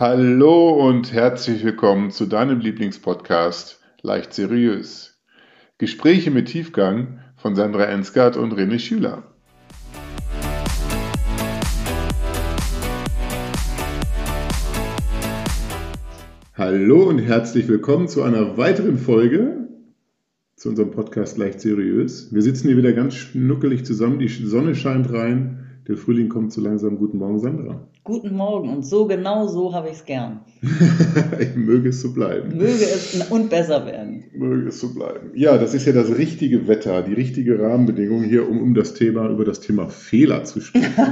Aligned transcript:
Hallo 0.00 0.86
und 0.86 1.12
herzlich 1.12 1.64
willkommen 1.64 2.12
zu 2.12 2.26
deinem 2.26 2.60
Lieblingspodcast 2.60 3.80
Leicht 4.02 4.32
Seriös. 4.32 5.18
Gespräche 5.78 6.30
mit 6.30 6.46
Tiefgang 6.46 7.18
von 7.34 7.56
Sandra 7.56 7.86
Ensgard 7.86 8.36
und 8.36 8.52
René 8.52 8.78
Schüler. 8.78 9.24
Hallo 16.54 17.02
und 17.08 17.18
herzlich 17.18 17.66
willkommen 17.66 18.06
zu 18.06 18.22
einer 18.22 18.56
weiteren 18.56 18.98
Folge 18.98 19.66
zu 20.54 20.68
unserem 20.68 20.92
Podcast 20.92 21.38
Leicht 21.38 21.60
Seriös. 21.60 22.32
Wir 22.32 22.42
sitzen 22.42 22.68
hier 22.68 22.76
wieder 22.76 22.92
ganz 22.92 23.14
schnuckelig 23.14 23.84
zusammen, 23.84 24.20
die 24.20 24.28
Sonne 24.28 24.76
scheint 24.76 25.12
rein, 25.12 25.67
der 25.88 25.96
Frühling 25.96 26.28
kommt 26.28 26.52
so 26.52 26.60
langsam. 26.60 26.98
Guten 26.98 27.16
Morgen, 27.16 27.40
Sandra. 27.40 27.88
Guten 28.04 28.36
Morgen 28.36 28.68
und 28.68 28.84
so 28.84 29.06
genau 29.06 29.48
so 29.48 29.72
habe 29.72 29.88
ich 29.88 29.94
es 29.94 30.04
gern. 30.04 30.40
ich 30.60 30.68
möge 31.56 31.88
es 31.88 32.02
so 32.02 32.12
bleiben. 32.12 32.58
Möge 32.58 32.84
es 32.84 33.26
und 33.30 33.48
besser 33.48 33.86
werden. 33.86 34.24
Möge 34.34 34.68
es 34.68 34.80
so 34.80 34.92
bleiben. 34.92 35.30
Ja, 35.34 35.56
das 35.56 35.72
ist 35.72 35.86
ja 35.86 35.94
das 35.94 36.16
richtige 36.16 36.68
Wetter, 36.68 37.02
die 37.02 37.14
richtige 37.14 37.58
Rahmenbedingung 37.58 38.22
hier, 38.22 38.48
um, 38.48 38.60
um 38.60 38.74
das 38.74 38.92
Thema, 38.92 39.30
über 39.30 39.46
das 39.46 39.60
Thema 39.60 39.88
Fehler 39.88 40.44
zu 40.44 40.60
sprechen. 40.60 40.92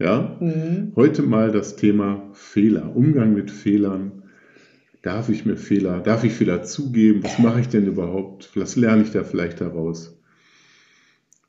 ja? 0.00 0.36
Mhm. 0.40 0.92
Heute 0.96 1.22
mal 1.22 1.52
das 1.52 1.76
Thema 1.76 2.28
Fehler, 2.32 2.96
Umgang 2.96 3.34
mit 3.34 3.52
Fehlern. 3.52 4.24
Darf 5.02 5.28
ich 5.28 5.46
mir 5.46 5.56
Fehler, 5.56 6.00
darf 6.00 6.24
ich 6.24 6.32
Fehler 6.32 6.64
zugeben? 6.64 7.22
Was 7.22 7.38
mache 7.38 7.60
ich 7.60 7.68
denn 7.68 7.86
überhaupt? 7.86 8.50
Was 8.56 8.74
lerne 8.74 9.02
ich 9.02 9.12
da 9.12 9.22
vielleicht 9.22 9.60
daraus? 9.60 10.19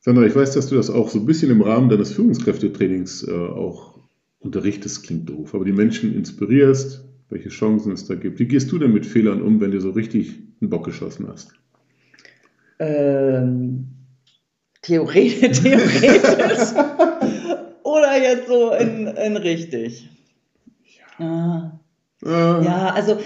Sandra, 0.03 0.25
ich 0.25 0.35
weiß, 0.35 0.53
dass 0.55 0.67
du 0.67 0.75
das 0.75 0.89
auch 0.89 1.09
so 1.09 1.19
ein 1.19 1.27
bisschen 1.27 1.51
im 1.51 1.61
Rahmen 1.61 1.87
deines 1.87 2.11
Führungskräftetrainings 2.13 3.27
äh, 3.27 3.31
auch 3.31 3.99
unterrichtest, 4.39 5.03
klingt 5.03 5.29
doof, 5.29 5.53
aber 5.53 5.63
die 5.63 5.71
Menschen 5.71 6.15
inspirierst, 6.15 7.05
welche 7.29 7.49
Chancen 7.49 7.91
es 7.91 8.07
da 8.07 8.15
gibt. 8.15 8.39
Wie 8.39 8.47
gehst 8.47 8.71
du 8.71 8.79
denn 8.79 8.93
mit 8.93 9.05
Fehlern 9.05 9.43
um, 9.43 9.61
wenn 9.61 9.69
du 9.69 9.79
so 9.79 9.91
richtig 9.91 10.39
einen 10.59 10.71
Bock 10.71 10.85
geschossen 10.85 11.27
hast? 11.27 11.53
Ähm, 12.79 13.89
theoretisch, 14.81 15.59
theoretisch. 15.61 16.73
Oder 17.83 18.23
jetzt 18.23 18.47
so 18.47 18.71
in, 18.73 19.05
in 19.05 19.37
richtig. 19.37 20.09
Ja. 21.19 21.79
Ah. 22.23 22.61
Ja, 22.63 22.89
also 22.95 23.19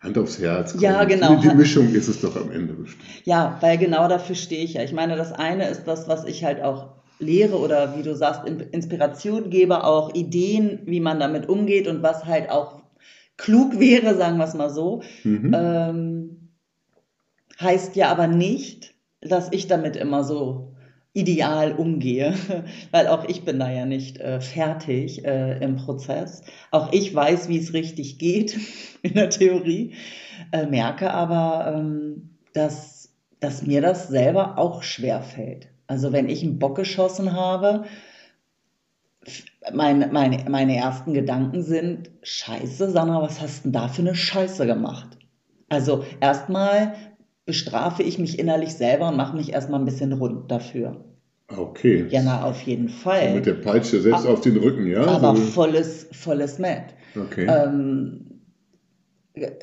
Hand 0.00 0.16
aufs 0.16 0.38
Herz. 0.38 0.72
Komm. 0.72 0.80
Ja, 0.80 1.04
genau. 1.04 1.36
Die, 1.36 1.48
die, 1.48 1.54
Mischung 1.54 1.92
ist 1.92 2.08
es 2.08 2.20
doch 2.20 2.36
am 2.36 2.50
Ende 2.52 2.74
bestimmt. 2.74 3.04
Ja, 3.24 3.58
weil 3.60 3.78
genau 3.78 4.06
dafür 4.08 4.36
stehe 4.36 4.62
ich 4.62 4.74
ja. 4.74 4.82
Ich 4.82 4.92
meine, 4.92 5.16
das 5.16 5.32
eine 5.32 5.68
ist 5.68 5.84
das, 5.84 6.06
was 6.08 6.24
ich 6.24 6.44
halt 6.44 6.62
auch 6.62 6.90
lehre 7.18 7.58
oder 7.58 7.96
wie 7.96 8.02
du 8.02 8.14
sagst, 8.14 8.42
Inspiration 8.46 9.50
gebe, 9.50 9.82
auch 9.82 10.14
Ideen, 10.14 10.80
wie 10.84 11.00
man 11.00 11.18
damit 11.18 11.48
umgeht 11.48 11.88
und 11.88 12.02
was 12.02 12.26
halt 12.26 12.48
auch 12.48 12.82
klug 13.36 13.80
wäre, 13.80 14.14
sagen 14.16 14.38
wir 14.38 14.44
es 14.44 14.54
mal 14.54 14.70
so. 14.70 15.02
Mhm. 15.24 15.52
Ähm, 15.54 16.48
heißt 17.60 17.96
ja 17.96 18.10
aber 18.10 18.28
nicht, 18.28 18.94
dass 19.20 19.52
ich 19.52 19.66
damit 19.66 19.96
immer 19.96 20.22
so 20.22 20.67
ideal 21.12 21.72
umgehe, 21.72 22.34
weil 22.90 23.08
auch 23.08 23.24
ich 23.28 23.44
bin 23.44 23.58
da 23.58 23.70
ja 23.70 23.86
nicht 23.86 24.18
äh, 24.18 24.40
fertig 24.40 25.24
äh, 25.24 25.58
im 25.58 25.76
Prozess. 25.76 26.42
Auch 26.70 26.92
ich 26.92 27.14
weiß, 27.14 27.48
wie 27.48 27.58
es 27.58 27.72
richtig 27.72 28.18
geht 28.18 28.58
in 29.02 29.14
der 29.14 29.30
Theorie, 29.30 29.94
äh, 30.52 30.66
merke 30.66 31.12
aber, 31.12 31.74
ähm, 31.74 32.30
dass, 32.52 33.12
dass 33.40 33.66
mir 33.66 33.80
das 33.80 34.08
selber 34.08 34.58
auch 34.58 34.82
schwer 34.82 35.22
fällt. 35.22 35.68
Also 35.86 36.12
wenn 36.12 36.28
ich 36.28 36.42
einen 36.42 36.58
Bock 36.58 36.76
geschossen 36.76 37.32
habe, 37.32 37.84
meine, 39.72 40.08
meine, 40.08 40.44
meine 40.48 40.76
ersten 40.76 41.14
Gedanken 41.14 41.62
sind, 41.62 42.10
scheiße, 42.22 42.90
Sandra, 42.90 43.22
was 43.22 43.40
hast 43.40 43.60
du 43.60 43.62
denn 43.64 43.72
da 43.72 43.88
für 43.88 44.02
eine 44.02 44.14
Scheiße 44.14 44.66
gemacht? 44.66 45.18
Also 45.68 46.04
erstmal 46.20 46.94
bestrafe 47.48 48.02
ich 48.02 48.18
mich 48.18 48.38
innerlich 48.38 48.74
selber 48.74 49.08
und 49.08 49.16
mache 49.16 49.34
mich 49.34 49.54
erstmal 49.54 49.80
ein 49.80 49.86
bisschen 49.86 50.12
rund 50.12 50.50
dafür. 50.50 51.02
Okay. 51.48 52.04
Ja, 52.10 52.20
na, 52.22 52.44
auf 52.44 52.60
jeden 52.60 52.90
Fall. 52.90 53.32
mit 53.32 53.46
der 53.46 53.54
Peitsche 53.54 54.02
selbst 54.02 54.26
aber, 54.26 54.34
auf 54.34 54.42
den 54.42 54.58
Rücken, 54.58 54.86
ja? 54.86 55.06
Aber 55.06 55.34
so. 55.34 55.42
volles, 55.42 56.06
volles 56.12 56.58
Met. 56.58 56.82
Okay. 57.18 57.46
Ähm, 57.48 58.42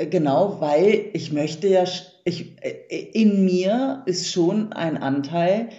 genau, 0.09 0.59
weil 0.59 1.11
ich 1.13 1.31
möchte 1.31 1.67
ja, 1.67 1.83
ich, 2.23 2.55
in 3.13 3.45
mir 3.45 4.01
ist 4.07 4.31
schon 4.31 4.73
ein 4.73 4.97
Anteil, 4.97 5.69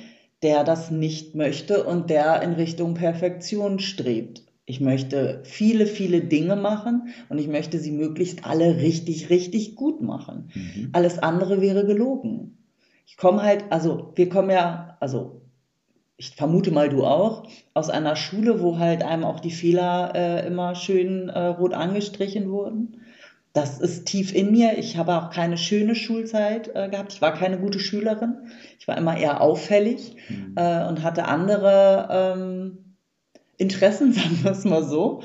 der 0.44 0.62
das 0.62 0.92
nicht 0.92 1.34
möchte 1.34 1.82
und 1.82 2.08
der 2.08 2.40
in 2.40 2.52
Richtung 2.52 2.94
Perfektion 2.94 3.80
strebt. 3.80 4.45
Ich 4.68 4.80
möchte 4.80 5.40
viele, 5.44 5.86
viele 5.86 6.22
Dinge 6.22 6.56
machen 6.56 7.08
und 7.28 7.38
ich 7.38 7.46
möchte 7.46 7.78
sie 7.78 7.92
möglichst 7.92 8.44
alle 8.44 8.78
richtig, 8.78 9.30
richtig 9.30 9.76
gut 9.76 10.02
machen. 10.02 10.50
Mhm. 10.54 10.90
Alles 10.92 11.20
andere 11.20 11.60
wäre 11.60 11.86
gelogen. 11.86 12.58
Ich 13.06 13.16
komme 13.16 13.42
halt, 13.42 13.64
also 13.70 14.12
wir 14.16 14.28
kommen 14.28 14.50
ja, 14.50 14.96
also 14.98 15.40
ich 16.16 16.30
vermute 16.30 16.72
mal 16.72 16.88
du 16.88 17.04
auch, 17.04 17.48
aus 17.74 17.90
einer 17.90 18.16
Schule, 18.16 18.60
wo 18.60 18.78
halt 18.78 19.04
einem 19.04 19.22
auch 19.22 19.38
die 19.38 19.52
Fehler 19.52 20.12
äh, 20.16 20.46
immer 20.46 20.74
schön 20.74 21.28
äh, 21.28 21.38
rot 21.46 21.72
angestrichen 21.72 22.50
wurden. 22.50 23.02
Das 23.52 23.78
ist 23.78 24.06
tief 24.06 24.34
in 24.34 24.50
mir. 24.50 24.78
Ich 24.78 24.96
habe 24.96 25.14
auch 25.14 25.30
keine 25.30 25.58
schöne 25.58 25.94
Schulzeit 25.94 26.68
äh, 26.74 26.88
gehabt. 26.88 27.12
Ich 27.12 27.22
war 27.22 27.32
keine 27.32 27.58
gute 27.58 27.78
Schülerin. 27.78 28.48
Ich 28.78 28.88
war 28.88 28.98
immer 28.98 29.16
eher 29.16 29.40
auffällig 29.40 30.16
mhm. 30.28 30.54
Äh, 30.56 30.86
und 30.88 31.04
hatte 31.04 31.26
andere 31.26 32.08
ähm, 32.10 32.85
Interessen, 33.58 34.12
sagen 34.12 34.40
wir 34.42 34.52
es 34.52 34.64
mal 34.64 34.82
so. 34.82 35.22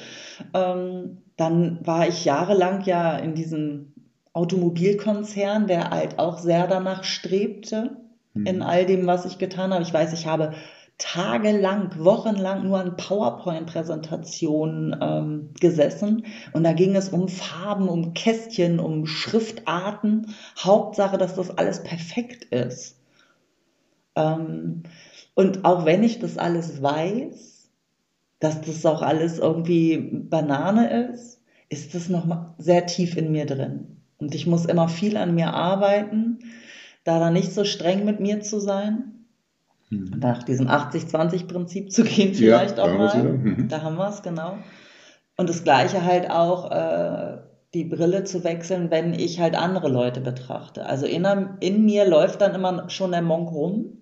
Ähm, 0.53 1.17
dann 1.37 1.79
war 1.85 2.07
ich 2.07 2.25
jahrelang 2.25 2.83
ja 2.85 3.17
in 3.17 3.35
diesem 3.35 3.93
Automobilkonzern, 4.33 5.67
der 5.67 5.89
halt 5.89 6.19
auch 6.19 6.39
sehr 6.39 6.67
danach 6.67 7.03
strebte, 7.03 7.97
mhm. 8.33 8.45
in 8.45 8.61
all 8.61 8.85
dem, 8.85 9.07
was 9.07 9.25
ich 9.25 9.37
getan 9.37 9.73
habe. 9.73 9.83
Ich 9.83 9.93
weiß, 9.93 10.13
ich 10.13 10.27
habe 10.27 10.53
tagelang, 10.97 11.91
wochenlang 11.97 12.63
nur 12.63 12.79
an 12.79 12.95
PowerPoint-Präsentationen 12.95 14.95
ähm, 15.01 15.49
gesessen. 15.59 16.25
Und 16.53 16.63
da 16.63 16.73
ging 16.73 16.95
es 16.95 17.09
um 17.09 17.27
Farben, 17.27 17.89
um 17.89 18.13
Kästchen, 18.13 18.79
um 18.79 19.07
Schriftarten. 19.07 20.35
Hauptsache, 20.59 21.17
dass 21.17 21.35
das 21.35 21.57
alles 21.57 21.81
perfekt 21.81 22.43
ist. 22.45 22.99
Ähm, 24.15 24.83
und 25.33 25.65
auch 25.65 25.85
wenn 25.85 26.03
ich 26.03 26.19
das 26.19 26.37
alles 26.37 26.83
weiß, 26.83 27.60
dass 28.41 28.59
das 28.61 28.85
auch 28.85 29.01
alles 29.01 29.39
irgendwie 29.39 29.97
Banane 29.97 31.09
ist, 31.09 31.41
ist 31.69 31.95
das 31.95 32.09
noch 32.09 32.27
sehr 32.57 32.85
tief 32.85 33.15
in 33.15 33.31
mir 33.31 33.45
drin. 33.45 34.01
Und 34.17 34.35
ich 34.35 34.45
muss 34.45 34.65
immer 34.65 34.89
viel 34.89 35.15
an 35.15 35.33
mir 35.33 35.53
arbeiten, 35.53 36.39
da 37.05 37.19
dann 37.19 37.33
nicht 37.33 37.53
so 37.53 37.63
streng 37.63 38.03
mit 38.03 38.19
mir 38.19 38.41
zu 38.41 38.59
sein 38.59 39.11
Mhm. 39.91 40.19
Nach 40.19 40.43
diesem 40.43 40.67
80-20-Prinzip 40.67 41.91
zu 41.91 42.03
gehen, 42.03 42.33
vielleicht 42.33 42.77
ja, 42.77 42.83
auch 42.83 42.97
mal. 42.97 43.23
Mhm. 43.23 43.67
Da 43.67 43.81
haben 43.81 43.97
wir 43.97 44.07
es, 44.07 44.21
genau. 44.21 44.57
Und 45.37 45.49
das 45.49 45.63
Gleiche 45.63 46.03
halt 46.03 46.29
auch, 46.29 46.71
äh, 46.71 47.37
die 47.73 47.85
Brille 47.85 48.23
zu 48.23 48.43
wechseln, 48.43 48.91
wenn 48.91 49.13
ich 49.13 49.39
halt 49.39 49.55
andere 49.55 49.87
Leute 49.87 50.19
betrachte. 50.19 50.85
Also 50.85 51.05
in, 51.05 51.25
in 51.61 51.85
mir 51.85 52.05
läuft 52.05 52.41
dann 52.41 52.55
immer 52.55 52.89
schon 52.89 53.11
der 53.11 53.21
Monk 53.21 53.51
rum. 53.51 54.00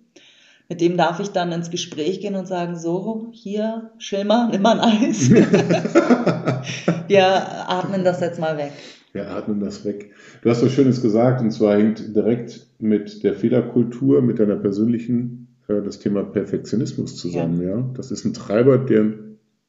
Mit 0.70 0.82
dem 0.82 0.98
darf 0.98 1.20
ich 1.20 1.30
dann 1.30 1.52
ins 1.52 1.72
Gespräch 1.72 2.22
gehen 2.22 2.36
und 2.36 2.48
sagen, 2.48 2.78
so, 2.78 3.30
hier, 3.32 3.90
Schilmer, 3.98 4.50
nimm 4.52 4.62
mal 4.62 4.80
ein 4.80 5.04
Eis. 5.04 5.32
Wir 7.08 7.70
atmen 7.70 8.04
das 8.04 8.22
jetzt 8.22 8.40
mal 8.40 8.56
weg. 8.56 8.74
Wir 9.12 9.32
atmen 9.32 9.60
das 9.60 9.84
weg. 9.84 10.12
Du 10.44 10.50
hast 10.52 10.62
was 10.62 10.72
Schönes 10.72 11.02
gesagt, 11.02 11.42
und 11.42 11.50
zwar 11.50 11.76
hängt 11.76 12.16
direkt 12.16 12.68
mit 12.78 13.24
der 13.24 13.34
Fehlerkultur, 13.34 14.22
mit 14.22 14.38
deiner 14.38 14.58
persönlichen 14.58 15.48
äh, 15.68 15.82
das 15.82 15.98
Thema 15.98 16.24
Perfektionismus 16.24 17.16
zusammen. 17.16 17.62
Ja. 17.64 17.78
ja. 17.78 17.90
Das 17.96 18.12
ist 18.12 18.26
ein 18.26 18.36
Treiber, 18.36 18.78
der, 18.78 19.14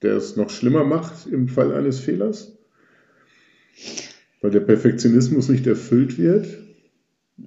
der 0.03 0.17
es 0.17 0.37
noch 0.37 0.51
schlimmer 0.51 0.85
macht 0.85 1.27
im 1.27 1.49
Fall 1.49 1.73
eines 1.73 1.99
Fehlers, 1.99 2.59
weil 4.43 4.51
der 4.51 4.61
Perfektionismus 4.61 5.49
nicht 5.49 5.67
erfüllt 5.67 6.19
wird. 6.19 6.47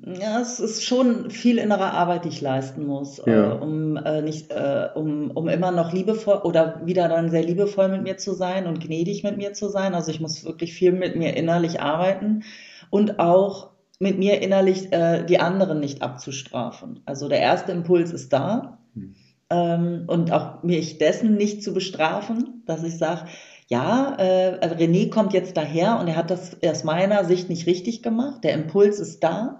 Ja, 0.01 0.39
es 0.41 0.59
ist 0.59 0.83
schon 0.83 1.29
viel 1.29 1.57
innere 1.57 1.91
Arbeit, 1.91 2.25
die 2.25 2.29
ich 2.29 2.41
leisten 2.41 2.85
muss, 2.85 3.19
äh, 3.19 3.31
ja. 3.31 3.53
äh, 3.53 3.59
um, 3.59 3.97
äh, 3.97 4.21
nicht, 4.21 4.51
äh, 4.51 4.89
um, 4.95 5.31
um 5.31 5.47
immer 5.47 5.71
noch 5.71 5.93
liebevoll 5.93 6.41
oder 6.43 6.81
wieder 6.85 7.07
dann 7.07 7.29
sehr 7.29 7.43
liebevoll 7.43 7.89
mit 7.89 8.03
mir 8.03 8.17
zu 8.17 8.33
sein 8.33 8.67
und 8.67 8.79
gnädig 8.79 9.23
mit 9.23 9.37
mir 9.37 9.53
zu 9.53 9.69
sein. 9.69 9.93
Also 9.93 10.11
ich 10.11 10.19
muss 10.19 10.45
wirklich 10.45 10.73
viel 10.73 10.91
mit 10.91 11.15
mir 11.15 11.35
innerlich 11.35 11.81
arbeiten 11.81 12.43
und 12.89 13.19
auch 13.19 13.71
mit 13.99 14.17
mir 14.17 14.41
innerlich 14.41 14.91
äh, 14.91 15.23
die 15.23 15.39
anderen 15.39 15.79
nicht 15.79 16.01
abzustrafen. 16.01 17.01
Also 17.05 17.29
der 17.29 17.39
erste 17.39 17.71
Impuls 17.71 18.11
ist 18.11 18.33
da 18.33 18.79
hm. 18.95 19.15
ähm, 19.49 20.03
und 20.07 20.31
auch 20.31 20.63
mich 20.63 20.97
dessen 20.97 21.35
nicht 21.35 21.63
zu 21.63 21.73
bestrafen, 21.73 22.63
dass 22.65 22.83
ich 22.83 22.97
sage, 22.97 23.25
ja, 23.69 24.15
äh, 24.17 24.67
René 24.67 25.09
kommt 25.09 25.33
jetzt 25.33 25.55
daher 25.55 25.99
und 25.99 26.07
er 26.07 26.15
hat 26.15 26.29
das 26.29 26.57
aus 26.65 26.83
meiner 26.83 27.23
Sicht 27.25 27.49
nicht 27.49 27.67
richtig 27.67 28.03
gemacht. 28.03 28.43
Der 28.43 28.53
Impuls 28.53 28.99
ist 28.99 29.23
da, 29.23 29.57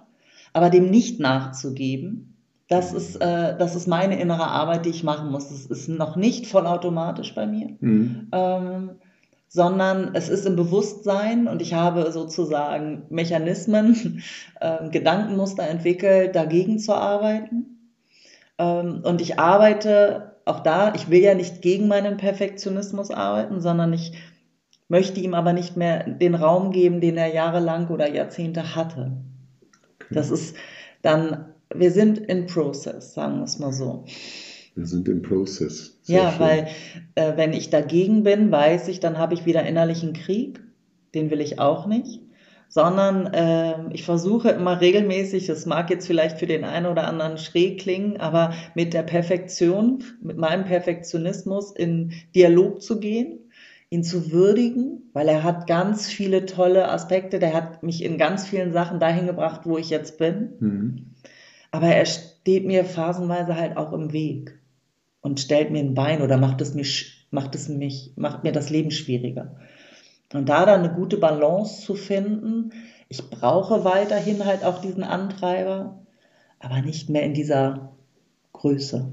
aber 0.54 0.70
dem 0.70 0.90
nicht 0.90 1.20
nachzugeben, 1.20 2.34
das 2.70 2.92
hm. 2.92 2.98
ist, 2.98 3.16
äh, 3.18 3.58
das 3.58 3.76
ist 3.76 3.88
meine 3.88 4.20
innere 4.20 4.48
Arbeit, 4.48 4.86
die 4.86 4.90
ich 4.90 5.04
machen 5.04 5.32
muss. 5.32 5.50
Das 5.50 5.66
ist 5.66 5.90
noch 5.90 6.16
nicht 6.16 6.48
vollautomatisch 6.48 7.36
bei 7.36 7.46
mir. 7.46 7.76
Mhm. 7.80 8.30
Ähm, 8.32 8.90
sondern 9.50 10.16
es 10.16 10.30
ist 10.30 10.48
im 10.48 10.56
Bewusstsein 10.56 11.48
und 11.48 11.62
ich 11.62 11.76
habe 11.76 12.12
sozusagen 12.12 13.04
Mechanismen, 13.10 14.24
äh, 14.60 14.90
Gedankenmuster 14.90 15.68
entwickelt, 15.68 16.36
dagegen 16.36 16.80
zu 16.80 16.96
arbeiten. 16.96 17.92
Ähm, 18.58 19.02
und 19.04 19.22
ich 19.22 19.38
arbeite 19.38 20.38
auch 20.46 20.62
da, 20.62 20.94
ich 20.96 21.10
will 21.12 21.22
ja 21.22 21.36
nicht 21.36 21.62
gegen 21.62 21.88
meinen 21.88 22.18
Perfektionismus 22.18 23.12
arbeiten, 23.12 23.62
sondern 23.62 23.94
ich 23.94 24.14
möchte 24.88 25.20
ihm 25.20 25.36
aber 25.36 25.54
nicht 25.54 25.78
mehr 25.78 26.04
den 26.10 26.34
Raum 26.34 26.72
geben, 26.72 27.00
den 27.00 27.18
er 27.18 27.32
jahrelang 27.34 27.88
oder 27.90 28.10
Jahrzehnte 28.10 28.76
hatte. 28.76 29.12
Das 30.14 30.32
ist 30.32 30.56
dann, 31.02 31.54
wir 31.74 31.92
sind 31.92 32.18
in 32.18 32.48
Process, 32.48 33.14
sagen 33.14 33.38
wir 33.38 33.44
es 33.44 33.60
mal 33.60 33.74
so. 33.74 34.06
Wir 34.76 34.88
sind 34.88 35.08
im 35.08 35.22
Prozess. 35.22 36.00
ja, 36.06 36.32
schön. 36.32 36.40
weil 36.40 36.68
äh, 37.16 37.38
wenn 37.38 37.54
ich 37.54 37.70
dagegen 37.70 38.24
bin, 38.24 38.52
weiß 38.52 38.88
ich, 38.88 39.00
dann 39.00 39.18
habe 39.18 39.36
ich 39.36 39.46
wieder 39.46 39.64
innerlichen 39.64 40.14
Krieg. 40.14 40.62
Den 41.14 41.30
will 41.30 41.42
ich 41.42 41.60
auch 41.60 41.86
nicht. 41.86 42.22
Sondern 42.70 43.28
äh, 43.28 43.94
ich 43.94 44.04
versuche 44.04 44.50
immer 44.50 44.82
regelmäßig, 44.82 45.46
das 45.46 45.68
mag 45.68 45.92
jetzt 45.92 46.08
vielleicht 46.08 46.40
für 46.40 46.48
den 46.48 46.64
einen 46.64 46.88
oder 46.88 47.08
anderen 47.08 47.38
schräg 47.38 47.80
klingen, 47.80 48.18
aber 48.20 48.54
mit 48.74 48.96
der 48.96 49.04
Perfektion, 49.04 50.04
mit 50.24 50.38
meinem 50.38 50.66
Perfektionismus 50.66 51.72
in 51.72 52.14
Dialog 52.34 52.82
zu 52.82 53.00
gehen, 53.00 53.43
ihn 53.94 54.04
zu 54.04 54.32
würdigen, 54.32 55.10
weil 55.14 55.28
er 55.28 55.44
hat 55.44 55.68
ganz 55.68 56.08
viele 56.08 56.48
tolle 56.48 56.90
Aspekte. 56.90 57.38
Der 57.38 57.54
hat 57.54 57.84
mich 57.84 58.04
in 58.04 58.18
ganz 58.18 58.48
vielen 58.48 58.74
Sachen 58.74 59.00
dahin 59.00 59.28
gebracht, 59.28 59.62
wo 59.66 59.78
ich 59.78 59.92
jetzt 59.92 60.18
bin. 60.18 60.54
Mhm. 60.60 61.06
Aber 61.70 61.88
er 61.88 62.06
steht 62.06 62.66
mir 62.66 62.86
phasenweise 62.86 63.56
halt 63.56 63.78
auch 63.78 63.94
im 63.94 64.12
Weg 64.12 64.60
und 65.22 65.40
stellt 65.40 65.70
mir 65.72 65.80
ein 65.80 65.94
Bein 65.94 66.24
oder 66.24 66.38
macht 66.38 66.60
es, 66.62 66.74
mich, 66.74 67.28
macht 67.30 67.54
es 67.54 67.70
mich, 67.70 68.14
macht 68.16 68.44
mir 68.44 68.52
das 68.52 68.72
Leben 68.72 68.90
schwieriger. 68.90 69.58
Und 70.34 70.50
da 70.50 70.66
dann 70.66 70.80
eine 70.80 70.94
gute 70.94 71.18
Balance 71.18 71.86
zu 71.86 71.94
finden, 71.94 72.72
ich 73.10 73.30
brauche 73.30 73.86
weiterhin 73.86 74.44
halt 74.44 74.64
auch 74.64 74.82
diesen 74.82 75.04
Antreiber, 75.04 76.04
aber 76.60 76.82
nicht 76.82 77.10
mehr 77.12 77.24
in 77.24 77.36
dieser 77.36 77.92
Größe. 78.54 79.12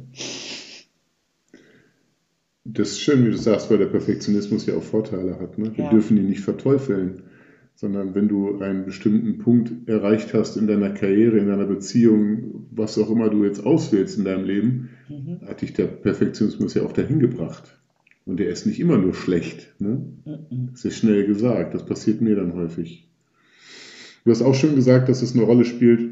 Das 2.80 2.92
ist 2.92 3.00
schön, 3.00 3.26
wie 3.26 3.30
du 3.30 3.36
sagst, 3.36 3.70
weil 3.70 3.76
der 3.76 3.86
Perfektionismus 3.86 4.64
ja 4.64 4.74
auch 4.74 4.82
Vorteile 4.82 5.38
hat. 5.38 5.58
Ne? 5.58 5.70
Wir 5.76 5.84
ja. 5.84 5.90
dürfen 5.90 6.16
ihn 6.16 6.30
nicht 6.30 6.40
verteufeln, 6.40 7.24
sondern 7.74 8.14
wenn 8.14 8.26
du 8.26 8.58
einen 8.58 8.86
bestimmten 8.86 9.36
Punkt 9.36 9.86
erreicht 9.86 10.32
hast 10.32 10.56
in 10.56 10.66
deiner 10.66 10.88
Karriere, 10.88 11.36
in 11.36 11.48
deiner 11.48 11.66
Beziehung, 11.66 12.66
was 12.70 12.96
auch 12.96 13.10
immer 13.10 13.28
du 13.28 13.44
jetzt 13.44 13.66
auswählst 13.66 14.16
in 14.16 14.24
deinem 14.24 14.44
Leben, 14.44 14.88
mhm. 15.10 15.46
hat 15.46 15.60
dich 15.60 15.74
der 15.74 15.88
Perfektionismus 15.88 16.72
ja 16.72 16.82
auch 16.82 16.92
dahin 16.92 17.20
gebracht. 17.20 17.78
Und 18.24 18.40
der 18.40 18.48
ist 18.48 18.64
nicht 18.64 18.80
immer 18.80 18.96
nur 18.96 19.12
schlecht. 19.12 19.74
Ne? 19.78 20.02
Mhm. 20.24 20.70
Das 20.72 20.86
ist 20.86 20.96
schnell 20.96 21.26
gesagt. 21.26 21.74
Das 21.74 21.84
passiert 21.84 22.22
mir 22.22 22.36
dann 22.36 22.54
häufig. 22.54 23.10
Du 24.24 24.30
hast 24.30 24.40
auch 24.40 24.54
schon 24.54 24.74
gesagt, 24.74 25.10
dass 25.10 25.20
es 25.20 25.34
eine 25.34 25.42
Rolle 25.42 25.66
spielt, 25.66 26.10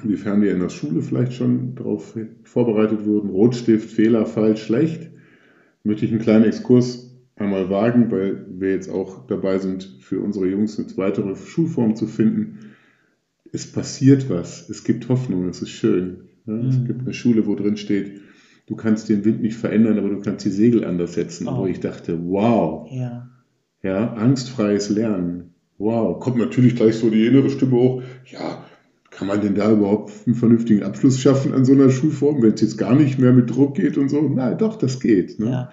inwiefern 0.00 0.40
wir 0.40 0.52
in 0.52 0.60
der 0.60 0.68
Schule 0.68 1.02
vielleicht 1.02 1.32
schon 1.32 1.74
darauf 1.74 2.16
vorbereitet 2.44 3.04
wurden. 3.06 3.30
Rotstift, 3.30 3.90
Fehler, 3.90 4.24
falsch, 4.24 4.62
schlecht. 4.62 5.10
Möchte 5.84 6.04
ich 6.04 6.10
einen 6.10 6.20
kleinen 6.20 6.44
Exkurs 6.44 7.10
einmal 7.36 7.70
wagen, 7.70 8.10
weil 8.10 8.44
wir 8.50 8.70
jetzt 8.70 8.90
auch 8.90 9.26
dabei 9.26 9.58
sind, 9.58 9.84
für 10.00 10.20
unsere 10.20 10.46
Jungs 10.46 10.78
eine 10.78 10.96
weitere 10.96 11.34
Schulform 11.36 11.96
zu 11.96 12.06
finden. 12.06 12.58
Es 13.52 13.70
passiert 13.70 14.28
was, 14.28 14.68
es 14.68 14.84
gibt 14.84 15.08
Hoffnung, 15.08 15.48
es 15.48 15.62
ist 15.62 15.70
schön. 15.70 16.28
Ja, 16.46 16.52
mhm. 16.52 16.68
Es 16.68 16.84
gibt 16.84 17.00
eine 17.00 17.14
Schule, 17.14 17.46
wo 17.46 17.54
drin 17.54 17.76
steht, 17.76 18.20
du 18.66 18.76
kannst 18.76 19.08
den 19.08 19.24
Wind 19.24 19.42
nicht 19.42 19.56
verändern, 19.56 19.98
aber 19.98 20.10
du 20.10 20.20
kannst 20.20 20.44
die 20.44 20.50
Segel 20.50 20.84
anders 20.84 21.14
setzen. 21.14 21.48
Oh. 21.48 21.58
Wo 21.58 21.66
ich 21.66 21.80
dachte, 21.80 22.18
wow. 22.24 22.88
Ja. 22.92 23.28
ja, 23.82 24.12
angstfreies 24.14 24.90
Lernen. 24.90 25.54
Wow. 25.78 26.20
Kommt 26.20 26.36
natürlich 26.36 26.76
gleich 26.76 26.96
so 26.96 27.08
die 27.08 27.26
innere 27.26 27.48
Stimme 27.48 27.72
hoch. 27.72 28.02
Ja, 28.30 28.64
kann 29.20 29.28
man 29.28 29.42
denn 29.42 29.54
da 29.54 29.70
überhaupt 29.70 30.10
einen 30.24 30.34
vernünftigen 30.34 30.82
Abschluss 30.82 31.20
schaffen 31.20 31.52
an 31.52 31.66
so 31.66 31.74
einer 31.74 31.90
Schulform, 31.90 32.40
wenn 32.40 32.54
es 32.54 32.62
jetzt 32.62 32.78
gar 32.78 32.94
nicht 32.94 33.18
mehr 33.18 33.34
mit 33.34 33.50
Druck 33.50 33.74
geht 33.74 33.98
und 33.98 34.08
so? 34.08 34.22
Nein, 34.22 34.56
doch, 34.56 34.76
das 34.76 34.98
geht. 34.98 35.38
Ne? 35.38 35.50
Ja. 35.50 35.70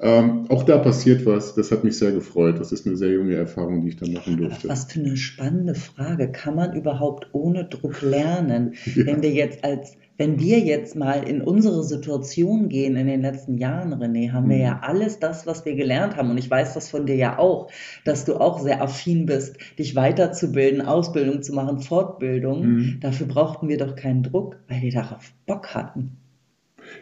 Ähm, 0.00 0.46
auch 0.48 0.64
da 0.64 0.78
passiert 0.78 1.24
was. 1.24 1.54
Das 1.54 1.70
hat 1.70 1.84
mich 1.84 1.96
sehr 1.96 2.10
gefreut. 2.10 2.58
Das 2.58 2.72
ist 2.72 2.88
eine 2.88 2.96
sehr 2.96 3.12
junge 3.12 3.36
Erfahrung, 3.36 3.82
die 3.82 3.90
ich 3.90 3.96
dann 3.98 4.12
machen 4.12 4.36
durfte. 4.36 4.68
was 4.68 4.90
für 4.92 4.98
eine 4.98 5.16
spannende 5.16 5.76
Frage. 5.76 6.32
Kann 6.32 6.56
man 6.56 6.74
überhaupt 6.74 7.28
ohne 7.30 7.66
Druck 7.66 8.02
lernen? 8.02 8.74
Ja. 8.96 9.06
Wenn 9.06 9.22
wir 9.22 9.30
jetzt 9.30 9.62
als 9.62 9.92
wenn 10.18 10.40
wir 10.40 10.58
jetzt 10.58 10.96
mal 10.96 11.22
in 11.26 11.40
unsere 11.40 11.84
Situation 11.84 12.68
gehen 12.68 12.96
in 12.96 13.06
den 13.06 13.22
letzten 13.22 13.56
Jahren, 13.56 13.94
René, 13.94 14.32
haben 14.32 14.50
wir 14.50 14.58
ja 14.58 14.74
mhm. 14.74 14.80
alles 14.82 15.20
das, 15.20 15.46
was 15.46 15.64
wir 15.64 15.76
gelernt 15.76 16.16
haben. 16.16 16.30
Und 16.30 16.38
ich 16.38 16.50
weiß 16.50 16.74
das 16.74 16.90
von 16.90 17.06
dir 17.06 17.14
ja 17.14 17.38
auch, 17.38 17.70
dass 18.04 18.24
du 18.24 18.34
auch 18.34 18.60
sehr 18.60 18.82
affin 18.82 19.26
bist, 19.26 19.56
dich 19.78 19.94
weiterzubilden, 19.94 20.82
Ausbildung 20.82 21.42
zu 21.42 21.54
machen, 21.54 21.78
Fortbildung. 21.78 22.66
Mhm. 22.66 22.98
Dafür 23.00 23.28
brauchten 23.28 23.68
wir 23.68 23.78
doch 23.78 23.94
keinen 23.94 24.24
Druck, 24.24 24.56
weil 24.68 24.82
wir 24.82 24.92
darauf 24.92 25.32
Bock 25.46 25.68
hatten. 25.74 26.16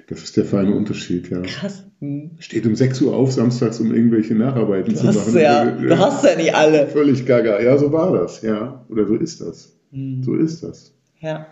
Das 0.09 0.23
ist 0.23 0.37
der 0.37 0.45
feine 0.45 0.75
Unterschied, 0.75 1.31
ja. 1.31 1.41
Krass. 1.41 1.85
Mhm. 2.01 2.33
Steht 2.39 2.67
um 2.67 2.77
6 2.77 3.01
Uhr 3.01 3.17
auf 3.17 3.33
samstags, 3.33 3.81
um 3.81 3.95
irgendwelche 3.95 4.35
Nacharbeiten 4.35 4.93
du 4.93 5.01
zu 5.01 5.07
machen. 5.07 5.39
Ja, 5.39 5.65
du 5.65 5.99
hast 5.99 6.23
ja 6.23 6.37
nicht 6.37 6.55
alle. 6.55 6.87
Völlig 6.89 7.25
gaga. 7.25 7.62
Ja, 7.62 7.79
so 7.79 7.93
war 7.93 8.12
das, 8.12 8.43
ja. 8.43 8.85
Oder 8.91 9.07
so 9.07 9.15
ist 9.15 9.41
das. 9.41 9.75
Mhm. 9.91 10.23
So 10.23 10.35
ist 10.35 10.62
das. 10.62 10.93
Ja. 11.21 11.47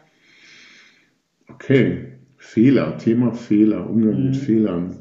Okay, 1.55 2.19
Fehler, 2.37 2.99
Thema 2.99 3.33
Fehler, 3.33 3.89
Umgang 3.89 4.19
mhm. 4.19 4.27
mit 4.27 4.37
Fehlern. 4.37 4.99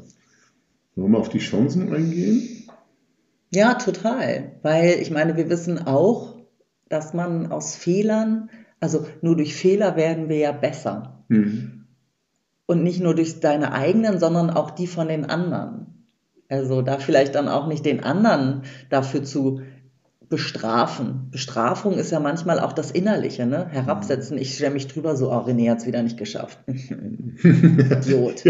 Wollen 0.94 1.12
wir 1.12 1.18
auf 1.18 1.28
die 1.28 1.38
Chancen 1.38 1.92
eingehen? 1.92 2.68
Ja, 3.52 3.74
total. 3.74 4.52
Weil 4.62 4.98
ich 5.00 5.10
meine, 5.10 5.36
wir 5.36 5.50
wissen 5.50 5.86
auch, 5.86 6.36
dass 6.88 7.14
man 7.14 7.50
aus 7.50 7.76
Fehlern, 7.76 8.50
also 8.80 9.06
nur 9.20 9.36
durch 9.36 9.54
Fehler 9.54 9.96
werden 9.96 10.28
wir 10.28 10.38
ja 10.38 10.52
besser. 10.52 11.24
Mhm. 11.28 11.86
Und 12.66 12.82
nicht 12.82 13.00
nur 13.00 13.14
durch 13.14 13.40
deine 13.40 13.72
eigenen, 13.72 14.18
sondern 14.18 14.50
auch 14.50 14.70
die 14.70 14.86
von 14.86 15.08
den 15.08 15.24
anderen. 15.24 16.06
Also 16.48 16.82
da 16.82 16.98
vielleicht 16.98 17.34
dann 17.34 17.48
auch 17.48 17.66
nicht 17.66 17.84
den 17.84 18.02
anderen 18.02 18.62
dafür 18.90 19.24
zu 19.24 19.60
bestrafen. 20.34 21.28
Bestrafung 21.30 21.92
ist 21.92 22.10
ja 22.10 22.18
manchmal 22.18 22.58
auch 22.58 22.72
das 22.72 22.90
Innerliche, 22.90 23.46
ne? 23.46 23.68
Herabsetzen. 23.70 24.36
Ich 24.36 24.56
stelle 24.56 24.72
mich 24.72 24.88
drüber, 24.88 25.14
so, 25.14 25.30
oh, 25.30 25.36
René 25.36 25.70
hat 25.70 25.78
es 25.78 25.86
wieder 25.86 26.02
nicht 26.02 26.18
geschafft. 26.18 26.58
Idiot. 26.66 28.42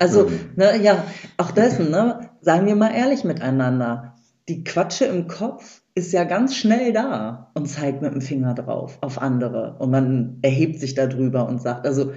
Also, 0.00 0.28
ne, 0.56 0.82
ja, 0.82 1.04
auch 1.36 1.52
dessen, 1.52 1.92
ne? 1.92 2.30
Seien 2.40 2.66
wir 2.66 2.74
mal 2.74 2.92
ehrlich 2.92 3.22
miteinander. 3.22 4.16
Die 4.48 4.64
Quatsche 4.64 5.04
im 5.04 5.28
Kopf 5.28 5.82
ist 5.94 6.12
ja 6.12 6.24
ganz 6.24 6.56
schnell 6.56 6.92
da 6.92 7.52
und 7.54 7.66
zeigt 7.68 8.02
mit 8.02 8.12
dem 8.12 8.20
Finger 8.20 8.54
drauf 8.54 8.98
auf 9.00 9.22
andere. 9.22 9.76
Und 9.78 9.92
man 9.92 10.38
erhebt 10.42 10.80
sich 10.80 10.94
darüber 10.94 11.46
und 11.46 11.62
sagt, 11.62 11.86
also 11.86 12.10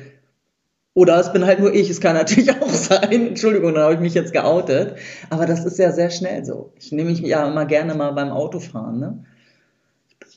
oder 0.94 1.20
es 1.20 1.32
bin 1.32 1.46
halt 1.46 1.60
nur 1.60 1.74
ich, 1.74 1.90
es 1.90 2.02
kann 2.02 2.16
natürlich 2.18 2.52
auch 2.52 2.70
sein. 2.70 3.28
Entschuldigung, 3.28 3.74
da 3.74 3.84
habe 3.84 3.94
ich 3.96 4.00
mich 4.00 4.14
jetzt 4.14 4.34
geoutet. 4.34 4.96
Aber 5.30 5.46
das 5.46 5.66
ist 5.66 5.80
ja 5.80 5.92
sehr 5.92 6.10
schnell 6.10 6.44
so. 6.46 6.74
Ich 6.78 6.92
nehme 6.92 7.10
mich 7.10 7.20
ja 7.22 7.48
immer 7.48 7.66
gerne 7.66 7.96
mal 7.96 8.12
beim 8.12 8.30
Autofahren. 8.30 9.00
Ne? 9.00 9.24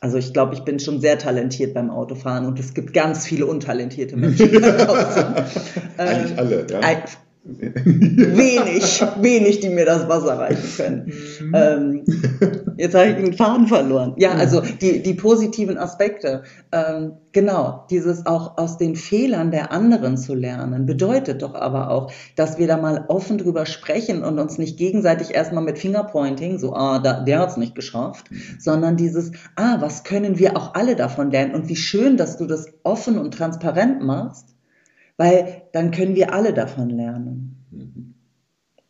Also 0.01 0.19
ich 0.19 0.33
glaube, 0.33 0.55
ich 0.55 0.61
bin 0.61 0.79
schon 0.79 1.01
sehr 1.01 1.19
talentiert 1.19 1.75
beim 1.75 1.91
Autofahren 1.91 2.47
und 2.47 2.61
es 2.61 2.75
gibt 2.75 2.93
ganz 2.93 3.27
viele 3.27 3.47
untalentierte 3.47 4.17
Menschen. 4.17 4.63
Eigentlich 5.97 6.31
ähm, 6.33 6.39
alle, 6.39 6.67
ja 6.71 6.81
wenig, 7.45 9.03
wenig, 9.21 9.61
die 9.61 9.69
mir 9.69 9.85
das 9.85 10.09
Wasser 10.09 10.39
reichen 10.39 10.77
können. 10.77 11.13
Mhm. 11.41 11.53
Ähm, 11.55 12.05
jetzt 12.79 12.95
habe 12.95 13.09
ich 13.09 13.17
den 13.17 13.35
Faden 13.35 13.67
verloren. 13.67 14.15
Ja, 14.17 14.33
also 14.33 14.63
die, 14.63 15.03
die 15.03 15.13
positiven 15.13 15.77
Aspekte. 15.77 16.45
Ähm, 16.73 17.13
genau, 17.33 17.85
dieses 17.91 18.25
auch 18.25 18.57
aus 18.57 18.79
den 18.79 18.97
Fehlern 18.97 19.51
der 19.51 19.73
anderen 19.73 20.17
zu 20.17 20.35
lernen, 20.35 20.87
bedeutet 20.87 21.43
doch 21.43 21.55
aber 21.55 21.91
auch, 21.91 22.11
dass 22.35 22.59
wir 22.59 22.67
da 22.67 22.79
mal 22.79 23.05
offen 23.09 23.37
drüber 23.37 23.67
sprechen 23.67 24.25
und 24.25 24.39
uns 24.39 24.57
nicht 24.57 24.79
gegenseitig 24.79 25.35
erstmal 25.35 25.65
mit 25.65 25.79
Fingerpointing, 25.79 26.59
so, 26.59 26.73
ah, 26.73 26.99
da, 26.99 27.21
der 27.21 27.41
hat 27.41 27.51
es 27.51 27.57
nicht 27.59 27.75
geschafft, 27.75 28.27
sondern 28.59 28.97
dieses, 28.97 29.33
ah, 29.57 29.77
was 29.81 30.03
können 30.03 30.39
wir 30.39 30.57
auch 30.57 30.75
alle 30.75 30.97
davon 30.97 31.31
lernen 31.31 31.55
und 31.55 31.69
wie 31.69 31.77
schön, 31.77 32.17
dass 32.17 32.39
du 32.39 32.47
das 32.47 32.69
offen 32.85 33.19
und 33.19 33.35
transparent 33.35 34.03
machst 34.03 34.54
weil 35.16 35.62
dann 35.73 35.90
können 35.90 36.14
wir 36.14 36.35
alle 36.35 36.52
davon 36.52 36.90
lernen. 36.90 37.66
Mhm. 37.71 38.14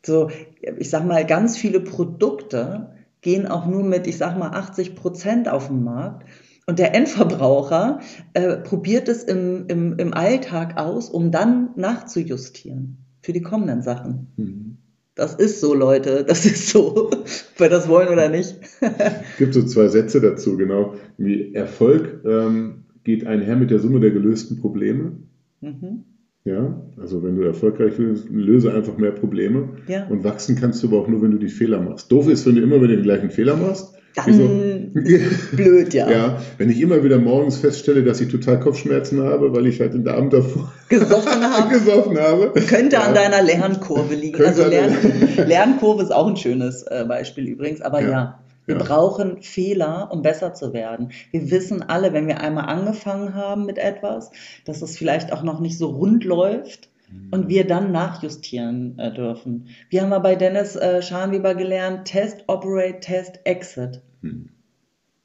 So, 0.05 0.31
ich 0.79 0.91
sag 0.91 1.07
mal, 1.07 1.25
ganz 1.25 1.57
viele 1.57 1.81
Produkte 1.81 2.91
gehen 3.21 3.47
auch 3.47 3.67
nur 3.67 3.83
mit, 3.83 4.07
ich 4.07 4.19
sag 4.19 4.39
mal, 4.39 4.51
80 4.51 4.95
Prozent 4.95 5.49
auf 5.49 5.69
den 5.69 5.83
Markt. 5.83 6.29
Und 6.67 6.79
der 6.79 6.95
Endverbraucher 6.95 8.01
äh, 8.33 8.57
probiert 8.57 9.09
es 9.09 9.23
im, 9.25 9.67
im, 9.69 9.99
im 9.99 10.15
Alltag 10.15 10.79
aus, 10.79 11.11
um 11.11 11.31
dann 11.31 11.71
nachzujustieren 11.77 12.99
für 13.23 13.33
die 13.33 13.43
kommenden 13.43 13.83
Sachen. 13.83 14.29
Mhm. 14.37 14.77
Das 15.15 15.35
ist 15.35 15.61
so, 15.61 15.75
Leute, 15.75 16.25
das 16.25 16.45
ist 16.45 16.69
so, 16.69 17.11
ob 17.13 17.27
wir 17.59 17.69
das 17.69 17.89
wollen 17.89 18.09
oder 18.09 18.29
nicht. 18.29 18.57
es 18.81 19.37
gibt 19.39 19.55
so 19.55 19.63
zwei 19.65 19.89
Sätze 19.89 20.21
dazu, 20.21 20.57
genau. 20.57 20.95
Wie 21.19 21.55
Erfolg 21.55 22.25
ähm, 22.25 22.85
geht 23.05 23.27
einher 23.27 23.57
mit 23.57 23.71
der 23.71 23.79
Summe 23.79 24.01
der 24.01 24.11
gelösten 24.11 24.61
Probleme. 24.61 25.13
Mhm. 25.61 26.05
Ja, 26.47 26.79
also 27.01 27.23
wenn 27.23 27.37
du 27.37 27.43
erfolgreich 27.43 27.95
willst, 27.97 28.29
löse 28.29 28.73
einfach 28.75 28.99
mehr 28.99 29.13
Probleme. 29.13 29.71
Ja. 29.89 30.07
Und 30.09 30.25
wachsen 30.25 30.57
kannst 30.61 30.83
du 30.83 30.89
aber 30.89 30.99
auch 30.99 31.09
nur, 31.09 31.23
wenn 31.23 31.31
du 31.31 31.39
die 31.39 31.49
Fehler 31.49 31.81
machst. 31.81 32.13
Doof 32.13 32.29
ist, 32.29 32.45
wenn 32.47 32.57
du 32.57 32.61
immer 32.63 32.77
wieder 32.83 32.95
den 32.97 33.03
gleichen 33.03 33.31
Fehler 33.31 33.57
machst. 33.57 33.95
Dann 34.15 34.27
Wieso? 34.27 35.27
blöd, 35.57 35.93
ja. 35.95 36.09
Ja, 36.11 36.43
wenn 36.59 36.69
ich 36.71 36.81
immer 36.81 37.03
wieder 37.03 37.19
morgens 37.19 37.57
feststelle, 37.57 38.05
dass 38.05 38.21
ich 38.21 38.29
total 38.29 38.61
Kopfschmerzen 38.61 39.23
habe, 39.23 39.53
weil 39.55 39.67
ich 39.67 39.81
halt 39.81 39.95
den 39.95 40.07
Abend 40.07 40.35
davor 40.35 40.71
Gesoffen 40.91 41.43
haben. 41.43 41.71
gesoffen 41.71 42.19
habe. 42.21 42.53
Könnte 42.69 43.01
an 43.01 43.15
Ja. 43.15 43.23
deiner 43.23 43.43
Lernkurve 43.43 44.15
liegen. 44.15 44.37
Könnte 44.37 44.51
Also 44.51 44.65
an 44.65 44.71
Lern, 44.71 44.93
Lernkurve 45.49 46.03
ist 46.03 46.13
auch 46.13 46.29
ein 46.29 46.37
schönes 46.37 46.83
äh, 46.85 47.05
Beispiel 47.09 47.49
übrigens. 47.49 47.81
Aber 47.81 48.03
ja, 48.03 48.11
Ja. 48.11 48.44
Wir 48.67 48.77
Ja. 48.77 48.83
brauchen 48.83 49.43
Fehler, 49.43 50.09
um 50.13 50.23
besser 50.23 50.55
zu 50.55 50.73
werden. 50.73 51.11
Wir 51.31 51.51
wissen 51.51 51.83
alle, 51.83 52.13
wenn 52.13 52.27
wir 52.27 52.41
einmal 52.41 52.65
angefangen 52.67 53.35
haben 53.35 53.67
mit 53.67 53.79
etwas, 53.79 54.31
dass 54.65 54.83
es 54.83 54.97
vielleicht 54.97 55.33
auch 55.33 55.43
noch 55.43 55.61
nicht 55.61 55.79
so 55.79 55.89
rund 55.89 56.25
läuft 56.25 56.89
und 57.31 57.49
wir 57.49 57.67
dann 57.67 57.93
nachjustieren 57.93 58.99
äh, 58.99 59.13
dürfen. 59.13 59.69
Wir 59.91 60.03
haben 60.03 60.09
mal 60.09 60.19
bei 60.19 60.35
Dennis 60.35 60.75
äh, 60.77 61.01
Scharnweber 61.03 61.55
gelernt, 61.55 62.07
Test, 62.07 62.45
Operate, 62.49 63.01
Test, 63.01 63.41
Exit. 63.45 64.01
Hm. 64.23 64.49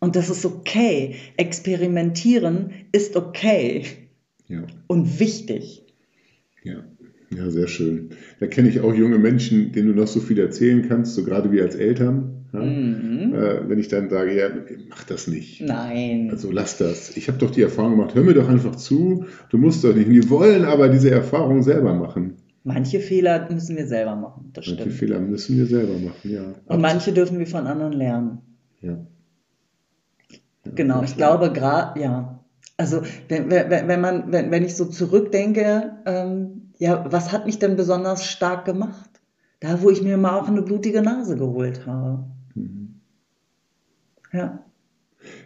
Und 0.02 0.16
das 0.16 0.30
ist 0.30 0.46
okay. 0.46 1.16
Experimentieren 1.38 2.72
ist 2.92 3.16
okay 3.16 3.86
Ja, 4.48 4.64
und 4.88 5.20
wichtig. 5.20 5.84
ja. 6.64 6.84
Ja, 7.32 7.48
sehr 7.52 7.68
schön. 7.68 8.10
Da 8.40 8.48
kenne 8.48 8.70
ich 8.70 8.80
auch 8.80 8.92
junge 8.94 9.20
Menschen, 9.20 9.72
denen 9.72 9.90
du 9.90 9.94
noch 9.94 10.08
so 10.08 10.20
viel 10.20 10.40
erzählen 10.40 10.88
kannst, 10.90 11.14
so 11.14 11.24
gerade 11.24 11.52
wir 11.52 11.62
als 11.62 11.76
Eltern. 11.76 12.39
Ja? 12.54 12.60
Mhm. 12.60 13.34
Äh, 13.34 13.70
wenn 13.70 13.80
ich 13.80 13.88
dann 13.88 14.10
sage, 14.10 14.38
ja, 14.38 14.50
mach 14.90 15.04
das 15.04 15.28
nicht. 15.28 15.62
Nein. 15.62 16.30
Also 16.32 16.52
lass 16.52 16.78
das. 16.78 17.16
Ich 17.18 17.28
habe 17.28 17.38
doch 17.38 17.52
die 17.52 17.62
Erfahrung 17.62 17.92
gemacht, 17.92 18.16
hör 18.16 18.24
mir 18.24 18.34
doch 18.34 18.50
einfach 18.50 18.76
zu. 18.76 19.26
Du 19.50 19.58
musst 19.58 19.84
doch 19.84 19.94
nicht. 19.94 20.10
Die 20.10 20.30
wollen 20.30 20.66
aber 20.66 20.90
diese 20.90 21.12
Erfahrung 21.12 21.62
selber 21.64 21.94
machen. 21.94 22.38
Manche 22.64 23.00
Fehler 23.00 23.48
müssen 23.52 23.78
wir 23.78 23.88
selber 23.88 24.16
machen, 24.16 24.52
das 24.54 24.68
Manche 24.68 24.82
stimmt. 24.82 24.96
Fehler 24.96 25.20
müssen 25.20 25.58
wir 25.58 25.66
selber 25.66 25.94
machen, 25.94 26.30
ja. 26.30 26.54
Und 26.66 26.82
manche 26.82 27.14
dürfen 27.14 27.40
wir 27.40 27.48
von 27.48 27.66
anderen 27.66 27.94
lernen. 27.94 28.40
Ja. 28.82 28.98
Ja, 30.66 30.72
Genau, 30.76 31.04
ich 31.04 31.16
glaube 31.16 31.52
gerade, 31.54 32.00
ja. 32.00 32.44
Also 32.78 33.02
wenn, 33.28 33.50
wenn, 33.50 33.70
wenn 33.88 34.02
man, 34.02 34.32
wenn, 34.32 34.52
wenn 34.52 34.64
ich 34.64 34.76
so 34.76 34.86
zurückdenke, 34.86 35.98
ähm, 36.06 36.72
ja, 36.78 37.06
was 37.10 37.32
hat 37.32 37.46
mich 37.46 37.60
denn 37.60 37.76
besonders 37.76 38.26
stark 38.26 38.66
gemacht? 38.66 39.10
Da, 39.60 39.82
wo 39.82 39.90
ich 39.90 40.02
mir 40.02 40.18
mal 40.18 40.40
auch 40.40 40.48
eine 40.48 40.62
blutige 40.62 41.02
Nase 41.02 41.36
geholt 41.36 41.86
habe. 41.86 42.26
Mhm. 42.56 43.00
Ja. 44.34 44.66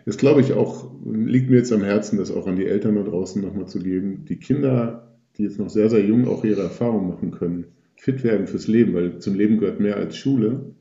Das 0.06 0.18
glaube 0.18 0.42
ich 0.42 0.54
auch, 0.54 0.92
liegt 1.06 1.50
mir 1.50 1.58
jetzt 1.58 1.72
am 1.74 1.84
Herzen, 1.84 2.18
das 2.18 2.32
auch 2.32 2.48
an 2.48 2.56
die 2.56 2.66
Eltern 2.66 2.96
da 2.96 3.04
draußen 3.04 3.42
nochmal 3.42 3.68
zu 3.68 3.80
geben. 3.80 4.26
Die 4.26 4.38
Kinder, 4.38 5.16
die 5.38 5.44
jetzt 5.44 5.60
noch 5.60 5.70
sehr, 5.70 5.90
sehr 5.90 6.06
jung 6.06 6.28
auch 6.28 6.44
ihre 6.44 6.62
Erfahrungen 6.62 7.10
machen 7.10 7.32
können, 7.32 7.66
fit 7.96 8.24
werden 8.24 8.48
fürs 8.48 8.68
Leben, 8.68 8.94
weil 8.94 9.20
zum 9.20 9.36
Leben 9.36 9.58
gehört 9.58 9.80
mehr 9.80 9.98
als 9.98 10.16
Schule. 10.18 10.76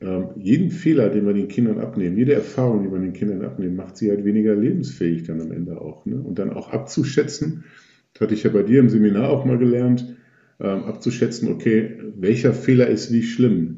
Ähm, 0.00 0.28
jeden 0.36 0.70
Fehler, 0.70 1.08
den 1.10 1.26
wir 1.26 1.34
den 1.34 1.48
Kindern 1.48 1.78
abnehmen, 1.78 2.16
jede 2.16 2.32
Erfahrung, 2.32 2.84
die 2.84 2.90
wir 2.92 3.00
den 3.00 3.12
Kindern 3.12 3.42
abnehmen, 3.44 3.76
macht 3.76 3.96
sie 3.96 4.10
halt 4.10 4.24
weniger 4.24 4.54
lebensfähig 4.54 5.24
dann 5.24 5.40
am 5.40 5.50
Ende 5.52 5.80
auch. 5.80 6.06
Ne? 6.06 6.16
Und 6.16 6.38
dann 6.38 6.52
auch 6.52 6.70
abzuschätzen, 6.70 7.64
das 8.12 8.22
hatte 8.22 8.34
ich 8.34 8.44
ja 8.44 8.50
bei 8.50 8.62
dir 8.62 8.80
im 8.80 8.88
Seminar 8.88 9.28
auch 9.30 9.44
mal 9.44 9.58
gelernt, 9.58 10.16
ähm, 10.60 10.84
abzuschätzen, 10.84 11.50
okay, 11.52 11.98
welcher 12.16 12.52
Fehler 12.54 12.88
ist 12.88 13.12
wie 13.12 13.22
schlimm? 13.22 13.77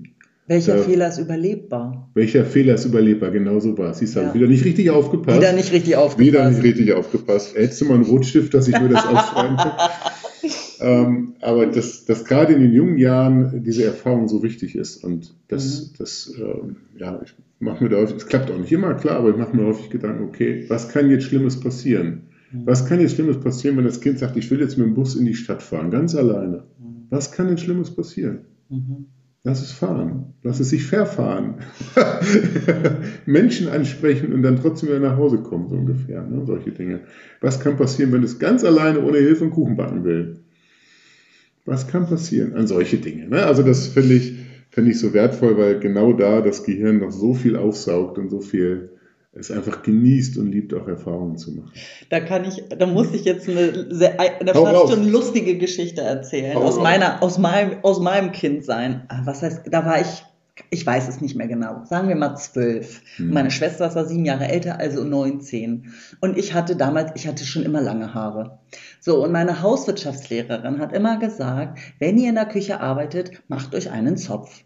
Welcher 0.51 0.79
Ja. 0.79 0.83
Fehler 0.83 1.09
ist 1.09 1.19
überlebbar? 1.19 2.11
Welcher 2.15 2.45
Fehler 2.45 2.75
ist 2.75 2.85
überlebbar? 2.85 3.31
Genau 3.31 3.61
so 3.61 3.79
war 3.79 3.91
es. 3.93 3.99
Siehst 3.99 4.17
du, 4.17 4.21
Ja. 4.21 4.35
wieder 4.35 4.49
nicht 4.49 4.65
richtig 4.65 4.91
aufgepasst. 4.91 5.39
Wieder 5.39 5.53
nicht 5.53 5.71
richtig 5.73 5.91
Wieder 5.93 6.01
aufgepasst. 6.01 6.51
nicht 6.51 6.65
richtig 6.65 6.93
aufgepasst. 6.93 7.55
Hättest 7.57 7.81
du 7.81 7.85
mal 7.85 7.95
einen 7.95 8.05
Rotstift, 8.05 8.53
dass 8.53 8.67
ich 8.67 8.79
mir 8.81 8.89
das 8.89 9.07
aufschreiben 9.07 9.57
kann. 9.57 9.73
ähm, 10.81 11.35
aber 11.41 11.67
dass, 11.67 12.05
dass 12.05 12.25
gerade 12.25 12.53
in 12.53 12.63
den 12.63 12.73
jungen 12.73 12.99
Jahren 12.99 13.63
diese 13.63 13.85
Erfahrung 13.85 14.27
so 14.27 14.43
wichtig 14.43 14.75
ist. 14.75 15.05
Und 15.05 15.33
das, 15.47 15.93
das 15.97 16.35
ähm, 16.37 16.79
ja, 16.99 17.21
ich 17.25 17.33
mache 17.61 17.85
mir 17.85 17.91
da 17.91 17.99
häufig, 17.99 18.17
es 18.17 18.27
klappt 18.27 18.51
auch 18.51 18.59
nicht 18.59 18.73
immer, 18.73 18.95
klar, 18.95 19.19
aber 19.19 19.31
ich 19.31 19.37
mache 19.37 19.57
mir 19.57 19.67
häufig 19.67 19.89
Gedanken, 19.89 20.25
okay, 20.25 20.65
was 20.67 20.89
kann 20.89 21.11
jetzt 21.11 21.27
Schlimmes 21.27 21.61
passieren? 21.61 22.23
Was 22.65 22.87
kann 22.87 23.01
jetzt 23.01 23.15
Schlimmes 23.15 23.39
passieren, 23.39 23.77
wenn 23.77 23.85
das 23.85 24.01
Kind 24.01 24.19
sagt, 24.19 24.37
ich 24.37 24.51
will 24.51 24.59
jetzt 24.59 24.77
mit 24.77 24.85
dem 24.89 24.95
Bus 24.95 25.15
in 25.15 25.27
die 25.27 25.35
Stadt 25.35 25.63
fahren, 25.63 25.93
ganz 25.93 26.17
alleine? 26.17 26.65
Was 27.09 27.31
kann 27.31 27.47
denn 27.47 27.59
Schlimmes 27.59 27.93
passieren? 27.95 28.41
Lass 29.43 29.63
es 29.63 29.73
fahren. 29.73 30.35
Lass 30.43 30.61
es 30.61 30.69
sich 30.69 30.85
verfahren. 30.85 31.61
Menschen 33.27 33.69
ansprechen 33.69 34.35
und 34.35 34.43
dann 34.43 34.61
trotzdem 34.61 34.91
wieder 34.91 35.01
nach 35.01 35.17
Hause 35.17 35.39
kommen, 35.39 35.69
so 35.69 35.77
ungefähr. 35.77 36.23
Ne? 36.23 36.45
Solche 36.45 36.73
Dinge. 36.73 37.01
Was 37.41 37.59
kann 37.59 37.79
passieren, 37.79 38.13
wenn 38.13 38.23
es 38.23 38.39
ganz 38.39 38.65
alleine 38.65 39.01
ohne 39.01 39.19
Hilfe 39.19 39.45
einen 39.45 39.53
Kuchen 39.53 39.77
backen 39.77 40.05
will? 40.05 40.41
Was 41.65 41.89
kann 41.89 42.07
passieren 42.07 42.55
an 42.55 42.67
solche 42.67 42.99
Dinge? 42.99 43.29
Ne? 43.29 43.47
Also 43.47 43.63
das 43.63 43.87
finde 43.87 44.15
ich, 44.15 44.35
finde 44.71 44.91
ich 44.91 44.99
so 44.99 45.15
wertvoll, 45.15 45.57
weil 45.57 45.81
genau 45.81 46.13
da 46.13 46.43
das 46.43 46.65
Gehirn 46.65 46.99
noch 46.99 47.13
so 47.13 47.33
viel 47.33 47.57
aufsaugt 47.57 48.19
und 48.19 48.29
so 48.29 48.41
viel 48.41 48.91
es 49.33 49.51
einfach 49.51 49.83
genießt 49.83 50.39
und 50.39 50.51
liebt, 50.51 50.75
auch 50.75 50.89
Erfahrungen 50.89 51.37
zu 51.37 51.53
machen. 51.53 51.73
Da 52.09 52.21
kann 52.21 52.45
ich, 52.45 52.65
da 52.69 52.87
muss 52.87 53.13
ich 53.13 53.25
jetzt 53.25 53.49
eine, 53.49 53.87
sehr, 53.95 54.19
eine 54.19 54.53
Hau 54.55 54.65
fast 54.65 54.93
schon 54.93 55.09
lustige 55.09 55.57
Geschichte 55.57 56.01
erzählen 56.01 56.55
Hau 56.57 56.63
aus 56.63 56.77
raus. 56.77 56.83
meiner, 56.83 57.23
aus 57.23 57.39
meinem, 57.39 57.79
aus 57.83 58.01
meinem 58.01 58.33
Kindsein. 58.33 59.05
Ah, 59.09 59.23
Was 59.25 59.43
heißt, 59.43 59.63
da 59.71 59.85
war 59.85 60.01
ich, 60.01 60.25
ich 60.71 60.85
weiß 60.85 61.09
es 61.09 61.21
nicht 61.21 61.37
mehr 61.37 61.47
genau. 61.47 61.85
Sagen 61.85 62.09
wir 62.09 62.17
mal 62.17 62.35
zwölf. 62.35 63.03
Hm. 63.17 63.33
Meine 63.33 63.53
Schwester 63.53 63.95
war 63.95 64.05
sieben 64.05 64.25
Jahre 64.25 64.49
älter, 64.49 64.81
also 64.81 65.05
19. 65.05 65.93
Und 66.21 66.37
ich 66.37 66.53
hatte 66.53 66.75
damals, 66.75 67.13
ich 67.15 67.29
hatte 67.29 67.45
schon 67.45 67.63
immer 67.63 67.81
lange 67.81 68.13
Haare. 68.13 68.59
So, 68.99 69.23
und 69.23 69.31
meine 69.31 69.63
Hauswirtschaftslehrerin 69.63 70.81
hat 70.81 70.93
immer 70.93 71.19
gesagt, 71.21 71.79
wenn 72.01 72.19
ihr 72.19 72.31
in 72.31 72.35
der 72.35 72.47
Küche 72.47 72.81
arbeitet, 72.81 73.43
macht 73.47 73.77
euch 73.77 73.93
einen 73.93 74.17
Zopf. 74.17 74.65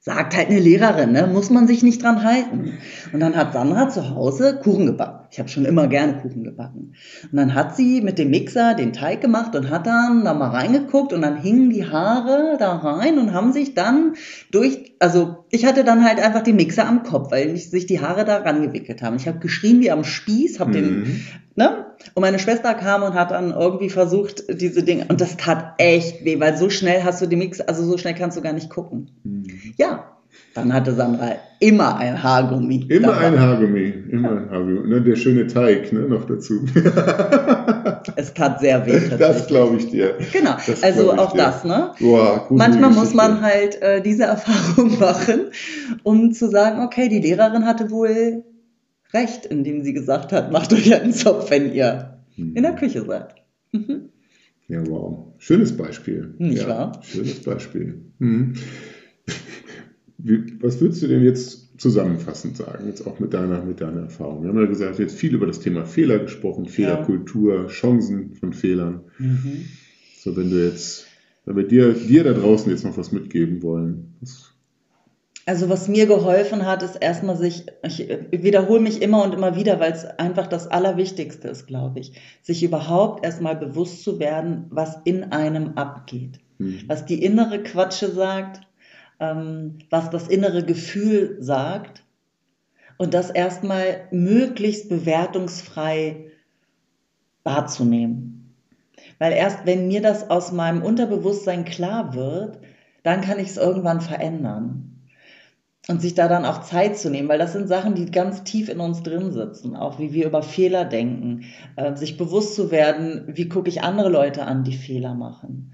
Sagt 0.00 0.36
halt 0.36 0.48
eine 0.48 0.60
Lehrerin, 0.60 1.12
ne? 1.12 1.26
muss 1.26 1.50
man 1.50 1.66
sich 1.66 1.82
nicht 1.82 2.02
dran 2.02 2.22
halten. 2.22 2.78
Und 3.12 3.20
dann 3.20 3.36
hat 3.36 3.52
Sandra 3.52 3.88
zu 3.88 4.14
Hause 4.14 4.60
Kuchen 4.62 4.86
gebacken. 4.86 5.27
Ich 5.30 5.38
habe 5.38 5.48
schon 5.48 5.64
immer 5.64 5.88
gerne 5.88 6.20
Kuchen 6.20 6.44
gebacken. 6.44 6.94
Und 7.30 7.36
dann 7.36 7.54
hat 7.54 7.76
sie 7.76 8.00
mit 8.00 8.18
dem 8.18 8.30
Mixer 8.30 8.74
den 8.74 8.92
Teig 8.92 9.20
gemacht 9.20 9.54
und 9.54 9.70
hat 9.70 9.86
dann 9.86 10.24
da 10.24 10.34
mal 10.34 10.48
reingeguckt 10.48 11.12
und 11.12 11.22
dann 11.22 11.36
hingen 11.36 11.70
die 11.70 11.86
Haare 11.86 12.56
da 12.58 12.76
rein 12.76 13.18
und 13.18 13.32
haben 13.32 13.52
sich 13.52 13.74
dann 13.74 14.14
durch, 14.50 14.94
also 14.98 15.44
ich 15.50 15.64
hatte 15.64 15.84
dann 15.84 16.04
halt 16.04 16.20
einfach 16.20 16.42
den 16.42 16.56
Mixer 16.56 16.86
am 16.86 17.02
Kopf, 17.02 17.30
weil 17.30 17.56
sich 17.56 17.86
die 17.86 18.00
Haare 18.00 18.24
da 18.24 18.38
rangewickelt 18.38 19.02
haben. 19.02 19.16
Ich 19.16 19.28
habe 19.28 19.38
geschrien 19.38 19.80
wie 19.80 19.90
am 19.90 20.04
Spieß, 20.04 20.60
habe 20.60 20.72
den 20.72 20.88
Mhm. 20.88 21.20
Ne? 21.58 21.86
Und 22.14 22.20
meine 22.20 22.38
Schwester 22.38 22.72
kam 22.74 23.02
und 23.02 23.14
hat 23.14 23.32
dann 23.32 23.50
irgendwie 23.50 23.90
versucht, 23.90 24.44
diese 24.48 24.84
Dinge, 24.84 25.06
und 25.08 25.20
das 25.20 25.36
tat 25.36 25.74
echt 25.78 26.24
weh, 26.24 26.38
weil 26.38 26.56
so 26.56 26.70
schnell 26.70 27.02
hast 27.02 27.20
du 27.20 27.26
die 27.26 27.34
Mix, 27.34 27.60
also 27.60 27.84
so 27.84 27.98
schnell 27.98 28.14
kannst 28.14 28.36
du 28.36 28.42
gar 28.42 28.52
nicht 28.52 28.70
gucken. 28.70 29.10
Mhm. 29.24 29.74
Ja, 29.76 30.17
dann 30.54 30.72
hatte 30.72 30.92
Sandra 30.94 31.32
immer 31.60 31.96
ein 31.96 32.22
Haargummi. 32.22 32.86
Immer 32.88 33.08
dabei. 33.08 33.26
ein 33.26 33.40
Haargummi, 33.40 33.92
immer 34.10 34.30
ein 34.32 34.50
Haargummi. 34.50 34.88
Ne, 34.88 35.02
der 35.02 35.16
schöne 35.16 35.46
Teig 35.46 35.92
ne, 35.92 36.00
noch 36.00 36.24
dazu. 36.26 36.64
Es 38.16 38.34
tat 38.34 38.60
sehr 38.60 38.86
weh. 38.86 39.16
das 39.18 39.46
glaube 39.46 39.76
ich 39.76 39.90
dir. 39.90 40.14
Genau, 40.32 40.56
das 40.66 40.82
also 40.82 41.12
auch 41.12 41.32
dir. 41.32 41.38
das, 41.38 41.64
ne? 41.64 41.92
Boah, 42.00 42.46
Manchmal 42.50 42.90
muss 42.90 43.14
man 43.14 43.40
halt 43.42 43.80
äh, 43.82 44.00
diese 44.02 44.22
Erfahrung 44.24 44.98
machen, 44.98 45.40
um 46.02 46.32
zu 46.32 46.48
sagen, 46.50 46.82
okay, 46.82 47.08
die 47.08 47.20
Lehrerin 47.20 47.64
hatte 47.66 47.90
wohl 47.90 48.44
recht, 49.12 49.46
indem 49.46 49.82
sie 49.82 49.92
gesagt 49.92 50.32
hat, 50.32 50.52
macht 50.52 50.72
euch 50.72 50.94
einen 50.94 51.12
Zopf, 51.12 51.50
wenn 51.50 51.72
ihr 51.72 52.14
Hm. 52.36 52.54
in 52.54 52.62
der 52.62 52.74
Küche 52.76 53.04
seid. 53.04 53.34
Mhm. 53.72 54.10
Ja, 54.68 54.86
wow. 54.86 55.32
Schönes 55.38 55.76
Beispiel. 55.76 56.34
Nicht 56.38 56.62
ja, 56.62 56.68
wahr? 56.68 57.00
Schönes 57.02 57.42
Beispiel. 57.42 58.00
Mhm. 58.18 58.54
Wie, 60.18 60.60
was 60.60 60.80
würdest 60.80 61.02
du 61.02 61.06
denn 61.06 61.22
jetzt 61.22 61.80
zusammenfassend 61.80 62.56
sagen, 62.56 62.86
jetzt 62.86 63.06
auch 63.06 63.20
mit 63.20 63.32
deiner, 63.32 63.62
mit 63.64 63.80
deiner 63.80 64.02
Erfahrung? 64.02 64.42
Wir 64.42 64.48
haben 64.50 64.58
ja 64.58 64.66
gesagt, 64.66 64.98
jetzt 64.98 65.14
viel 65.16 65.34
über 65.34 65.46
das 65.46 65.60
Thema 65.60 65.84
Fehler 65.84 66.18
gesprochen, 66.18 66.66
Fehlerkultur, 66.66 67.68
Chancen 67.68 68.34
von 68.34 68.52
Fehlern. 68.52 69.02
Mhm. 69.18 69.66
So, 70.18 70.36
wenn 70.36 70.50
du 70.50 70.64
jetzt, 70.64 71.06
wenn 71.44 71.56
wir 71.56 71.68
dir, 71.68 71.92
dir 71.92 72.24
da 72.24 72.32
draußen 72.32 72.70
jetzt 72.70 72.84
noch 72.84 72.96
was 72.98 73.12
mitgeben 73.12 73.62
wollen, 73.62 74.16
was, 74.20 74.52
Also 75.46 75.68
was 75.70 75.86
mir 75.88 76.06
geholfen 76.06 76.66
hat, 76.66 76.82
ist 76.82 76.96
erstmal 76.96 77.36
sich, 77.36 77.66
ich 77.82 78.08
wiederhole 78.42 78.80
mich 78.80 79.00
immer 79.00 79.22
und 79.22 79.32
immer 79.34 79.54
wieder, 79.56 79.78
weil 79.78 79.92
es 79.92 80.04
einfach 80.04 80.48
das 80.48 80.66
Allerwichtigste 80.66 81.48
ist, 81.48 81.66
glaube 81.66 82.00
ich, 82.00 82.12
sich 82.42 82.62
überhaupt 82.64 83.24
erstmal 83.24 83.54
bewusst 83.56 84.02
zu 84.02 84.18
werden, 84.18 84.66
was 84.70 84.98
in 85.04 85.24
einem 85.32 85.74
abgeht. 85.76 86.40
hm, 86.58 86.80
Was 86.88 87.06
die 87.06 87.22
innere 87.22 87.62
Quatsche 87.62 88.10
sagt, 88.10 88.67
ähm, 89.20 89.78
was 89.90 90.10
das 90.10 90.28
innere 90.28 90.64
Gefühl 90.64 91.36
sagt 91.40 92.04
und 92.98 93.14
das 93.14 93.30
erstmal 93.30 94.08
möglichst 94.10 94.88
bewertungsfrei 94.88 96.30
wahrzunehmen. 97.44 98.54
Weil 99.18 99.32
erst 99.32 99.66
wenn 99.66 99.88
mir 99.88 100.02
das 100.02 100.30
aus 100.30 100.52
meinem 100.52 100.82
Unterbewusstsein 100.82 101.64
klar 101.64 102.14
wird, 102.14 102.60
dann 103.02 103.20
kann 103.22 103.38
ich 103.38 103.48
es 103.48 103.56
irgendwann 103.56 104.00
verändern. 104.00 104.84
und 105.88 106.02
sich 106.02 106.14
da 106.14 106.28
dann 106.28 106.44
auch 106.44 106.60
Zeit 106.62 106.98
zu 106.98 107.08
nehmen, 107.10 107.28
weil 107.28 107.38
das 107.38 107.54
sind 107.54 107.66
Sachen, 107.68 107.94
die 107.94 108.10
ganz 108.10 108.44
tief 108.44 108.68
in 108.68 108.78
uns 108.80 109.02
drin 109.02 109.32
sitzen, 109.32 109.74
auch 109.74 109.98
wie 109.98 110.12
wir 110.12 110.26
über 110.26 110.42
Fehler 110.42 110.84
denken, 110.84 111.44
äh, 111.76 111.96
sich 111.96 112.18
bewusst 112.18 112.54
zu 112.56 112.70
werden, 112.70 113.24
wie 113.28 113.48
gucke 113.48 113.70
ich 113.70 113.82
andere 113.82 114.10
Leute 114.10 114.44
an, 114.44 114.64
die 114.64 114.76
Fehler 114.76 115.14
machen. 115.14 115.72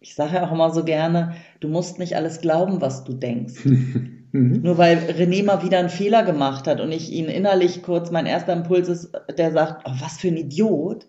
Ich 0.00 0.14
sage 0.14 0.36
ja 0.36 0.46
auch 0.46 0.52
immer 0.52 0.70
so 0.70 0.84
gerne, 0.84 1.34
du 1.60 1.68
musst 1.68 1.98
nicht 1.98 2.16
alles 2.16 2.40
glauben, 2.40 2.80
was 2.80 3.04
du 3.04 3.14
denkst. 3.14 3.64
Mhm. 4.32 4.60
Nur 4.62 4.76
weil 4.76 4.98
René 4.98 5.44
mal 5.44 5.64
wieder 5.64 5.78
einen 5.78 5.88
Fehler 5.88 6.22
gemacht 6.22 6.66
hat 6.66 6.80
und 6.80 6.92
ich 6.92 7.10
ihn 7.10 7.26
innerlich 7.26 7.82
kurz, 7.82 8.10
mein 8.10 8.26
erster 8.26 8.52
Impuls 8.52 8.88
ist, 8.88 9.10
der 9.36 9.52
sagt, 9.52 9.84
oh, 9.86 9.92
was 10.00 10.18
für 10.18 10.28
ein 10.28 10.36
Idiot, 10.36 11.06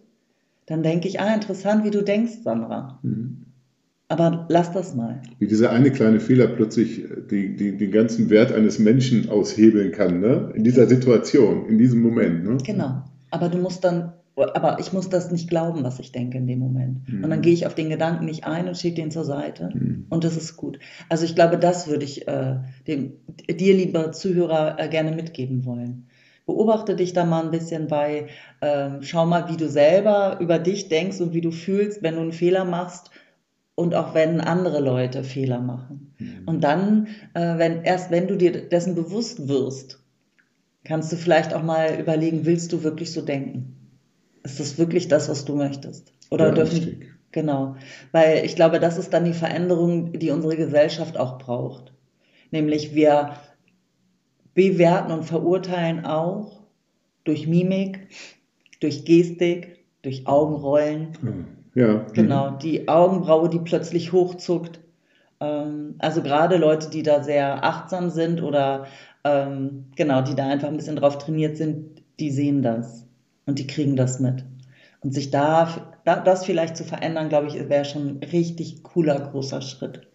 dann 0.66 0.84
denke 0.84 1.08
ich, 1.08 1.20
ah, 1.20 1.34
interessant, 1.34 1.84
wie 1.84 1.92
du 1.92 2.04
denkst, 2.04 2.44
Sandra. 2.44 3.00
Mhm. 3.04 3.46
Aber 4.08 4.48
lass 4.50 4.72
das 4.72 4.96
mal. 4.96 5.22
Wie 5.38 5.48
dieser 5.48 5.70
eine 5.70 5.92
kleine 5.92 6.20
Fehler 6.20 6.48
plötzlich 6.48 7.04
die, 7.30 7.56
die, 7.56 7.78
den 7.78 7.92
ganzen 7.92 8.32
Wert 8.32 8.52
eines 8.52 8.80
Menschen 8.80 9.30
aushebeln 9.30 9.92
kann, 9.92 10.20
ne? 10.20 10.52
In 10.56 10.64
dieser 10.64 10.88
Situation, 10.88 11.68
in 11.68 11.78
diesem 11.78 12.02
Moment. 12.02 12.44
Ne? 12.44 12.58
Genau. 12.66 13.04
Aber 13.30 13.50
du 13.50 13.60
musst 13.60 13.84
dann, 13.84 14.14
aber 14.42 14.80
ich 14.80 14.94
muss 14.94 15.10
das 15.10 15.32
nicht 15.32 15.50
glauben, 15.50 15.84
was 15.84 16.00
ich 16.00 16.12
denke 16.12 16.38
in 16.38 16.48
dem 16.48 16.60
Moment. 16.60 17.08
Mhm. 17.08 17.24
Und 17.24 17.30
dann 17.30 17.42
gehe 17.42 17.54
ich 17.54 17.66
auf 17.66 17.76
den 17.76 17.90
Gedanken 17.90 18.26
nicht 18.26 18.46
ein 18.46 18.68
und 18.68 18.78
schicke 18.78 19.02
den 19.02 19.12
zur 19.12 19.26
Seite. 19.26 19.70
Mhm. 19.74 20.06
Und 20.10 20.24
das 20.24 20.38
ist 20.38 20.56
gut. 20.56 20.80
Also 21.10 21.26
ich 21.26 21.36
glaube, 21.36 21.58
das 21.58 21.88
würde 21.88 22.06
ich 22.06 22.28
äh, 22.28 22.58
dem, 22.88 23.14
dir, 23.50 23.74
lieber 23.74 24.12
Zuhörer, 24.12 24.80
äh, 24.80 24.88
gerne 24.88 25.12
mitgeben 25.12 25.66
wollen. 25.66 26.08
Beobachte 26.46 26.96
dich 26.96 27.14
da 27.14 27.26
mal 27.26 27.44
ein 27.44 27.52
bisschen 27.52 27.88
bei, 27.88 28.28
äh, 28.62 28.90
schau 29.02 29.26
mal, 29.26 29.50
wie 29.50 29.58
du 29.58 29.70
selber 29.70 30.38
über 30.40 30.58
dich 30.58 30.90
denkst 30.90 31.22
und 31.22 31.34
wie 31.34 31.42
du 31.42 31.52
fühlst, 31.52 32.02
wenn 32.02 32.16
du 32.16 32.22
einen 32.22 32.32
Fehler 32.32 32.66
machst 32.66 33.12
und 33.76 33.96
auch 33.96 34.14
wenn 34.14 34.42
andere 34.42 34.80
Leute 34.80 35.24
Fehler 35.24 35.62
machen. 35.62 36.14
Mhm. 36.18 36.42
Und 36.46 36.64
dann, 36.64 37.08
äh, 37.34 37.58
wenn, 37.58 37.84
erst 37.84 38.12
wenn 38.12 38.28
du 38.28 38.36
dir 38.36 38.68
dessen 38.68 38.96
bewusst 38.96 39.48
wirst, 39.48 40.04
kannst 40.84 41.12
du 41.12 41.16
vielleicht 41.16 41.54
auch 41.54 41.64
mal 41.64 42.00
überlegen, 42.00 42.46
willst 42.46 42.74
du 42.74 42.84
wirklich 42.84 43.12
so 43.12 43.22
denken? 43.22 43.79
Ist 44.50 44.60
das 44.60 44.78
wirklich 44.78 45.08
das, 45.08 45.30
was 45.30 45.46
du 45.46 45.56
möchtest? 45.56 46.14
Oder 46.32 46.48
ja, 46.48 46.54
dürfen, 46.54 46.78
richtig. 46.78 47.12
genau, 47.32 47.76
weil 48.12 48.44
ich 48.46 48.56
glaube, 48.56 48.80
das 48.80 48.98
ist 48.98 49.14
dann 49.14 49.26
die 49.26 49.34
Veränderung, 49.34 50.14
die 50.14 50.32
unsere 50.32 50.58
Gesellschaft 50.58 51.18
auch 51.18 51.38
braucht. 51.38 51.94
Nämlich 52.52 52.96
wir 52.96 53.36
bewerten 54.56 55.12
und 55.12 55.24
verurteilen 55.24 56.06
auch 56.06 56.64
durch 57.24 57.48
Mimik, 57.48 58.08
durch 58.80 59.06
Gestik, 59.06 59.86
durch 60.02 60.28
Augenrollen. 60.28 61.10
Ja. 61.76 62.06
Genau, 62.14 62.52
die 62.52 62.88
Augenbraue, 62.88 63.50
die 63.50 63.60
plötzlich 63.60 64.12
hochzuckt. 64.12 64.80
Ähm, 65.40 65.96
also 66.00 66.24
gerade 66.24 66.58
Leute, 66.58 66.90
die 66.90 67.04
da 67.04 67.24
sehr 67.24 67.64
achtsam 67.64 68.10
sind 68.10 68.42
oder 68.42 68.88
ähm, 69.24 69.86
genau, 69.96 70.22
die 70.22 70.36
da 70.36 70.48
einfach 70.48 70.70
ein 70.70 70.78
bisschen 70.78 70.96
drauf 70.96 71.20
trainiert 71.20 71.56
sind, 71.56 72.02
die 72.20 72.32
sehen 72.32 72.64
das 72.64 73.09
und 73.50 73.60
die 73.60 73.68
kriegen 73.68 73.96
das 73.96 74.20
mit. 74.20 74.46
Und 75.02 75.14
sich 75.14 75.32
da, 75.32 75.98
das 76.06 76.46
vielleicht 76.46 76.78
zu 76.78 76.84
verändern, 76.84 77.30
glaube 77.30 77.48
ich, 77.48 77.56
wäre 77.70 77.86
schon 77.86 78.08
ein 78.08 78.24
richtig 78.32 78.84
cooler, 78.84 79.20
großer 79.20 79.62
Schritt. 79.62 80.08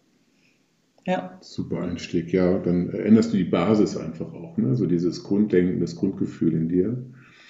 Ja. 1.07 1.37
Super 1.41 1.83
Einstieg, 1.83 2.33
ja. 2.33 2.59
Dann 2.59 2.91
änderst 2.91 3.33
du 3.33 3.37
die 3.37 3.45
Basis 3.45 3.97
einfach 3.97 4.33
auch, 4.33 4.57
ne? 4.57 4.75
So 4.76 4.87
dieses 4.87 5.23
Grunddenken, 5.23 5.81
das 5.81 5.97
Grundgefühl 5.97 6.55
in 6.55 6.69
dir. 6.69 7.05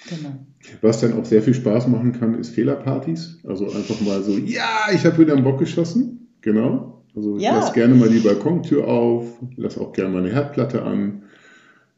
Genau. 0.09 0.45
Was 0.81 1.01
dann 1.01 1.13
auch 1.13 1.25
sehr 1.25 1.41
viel 1.41 1.53
Spaß 1.53 1.87
machen 1.87 2.13
kann, 2.13 2.35
ist 2.35 2.49
Fehlerpartys. 2.49 3.39
Also 3.45 3.65
einfach 3.65 4.01
mal 4.01 4.21
so, 4.23 4.37
ja, 4.37 4.87
ich 4.93 5.05
habe 5.05 5.19
wieder 5.19 5.33
einen 5.33 5.43
Bock 5.43 5.59
geschossen. 5.59 6.27
Genau. 6.41 7.03
Also 7.15 7.37
ja. 7.37 7.55
lass 7.55 7.73
gerne 7.73 7.95
mal 7.95 8.09
die 8.09 8.19
Balkontür 8.19 8.87
auf, 8.87 9.39
lass 9.55 9.77
auch 9.77 9.93
gerne 9.93 10.11
mal 10.11 10.25
eine 10.25 10.33
Herdplatte 10.33 10.81
an. 10.81 11.23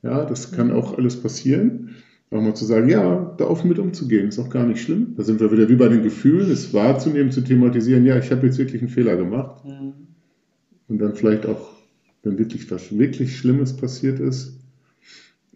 Ja, 0.04 0.26
das 0.26 0.52
kann 0.52 0.72
auch 0.72 0.98
alles 0.98 1.22
passieren. 1.22 1.96
Auch 2.30 2.42
mal 2.42 2.56
zu 2.56 2.66
sagen, 2.66 2.90
ja, 2.90 3.34
da 3.38 3.46
offen 3.46 3.70
mit 3.70 3.80
umzugehen, 3.80 4.28
ist 4.28 4.40
auch 4.40 4.50
gar 4.50 4.66
nicht 4.66 4.82
schlimm. 4.82 5.14
Da 5.16 5.24
sind 5.24 5.40
wir 5.40 5.52
wieder 5.52 5.70
wie 5.70 5.78
bei 5.78 5.88
den 5.88 6.04
Gefühlen, 6.04 6.52
es 6.52 6.74
wahrzunehmen, 6.74 7.32
zu 7.32 7.42
thematisieren, 7.42 8.06
ja, 8.06 8.18
ich 8.18 8.32
habe 8.32 8.46
jetzt 8.46 8.58
wirklich 8.58 8.82
einen 8.82 8.90
Fehler 8.90 9.16
gemacht. 9.16 9.64
Mhm. 9.64 9.94
Und 10.90 11.00
dann 11.00 11.16
vielleicht 11.16 11.46
auch, 11.46 11.74
wenn 12.24 12.38
wirklich 12.38 12.70
was 12.70 12.98
wirklich 12.98 13.38
Schlimmes 13.38 13.78
passiert 13.78 14.20
ist, 14.20 14.60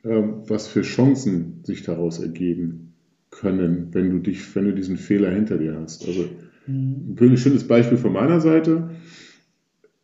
ähm, 0.05 0.43
was 0.47 0.67
für 0.67 0.81
Chancen 0.81 1.59
sich 1.63 1.83
daraus 1.83 2.19
ergeben 2.19 2.93
können, 3.31 3.89
wenn 3.91 4.09
du 4.09 4.19
dich, 4.19 4.55
wenn 4.55 4.65
du 4.65 4.73
diesen 4.73 4.97
Fehler 4.97 5.31
hinter 5.31 5.57
dir 5.57 5.77
hast. 5.77 6.07
Also 6.07 6.25
mhm. 6.67 7.17
ein 7.19 7.37
schönes 7.37 7.67
Beispiel 7.67 7.97
von 7.97 8.13
meiner 8.13 8.39
Seite. 8.39 8.91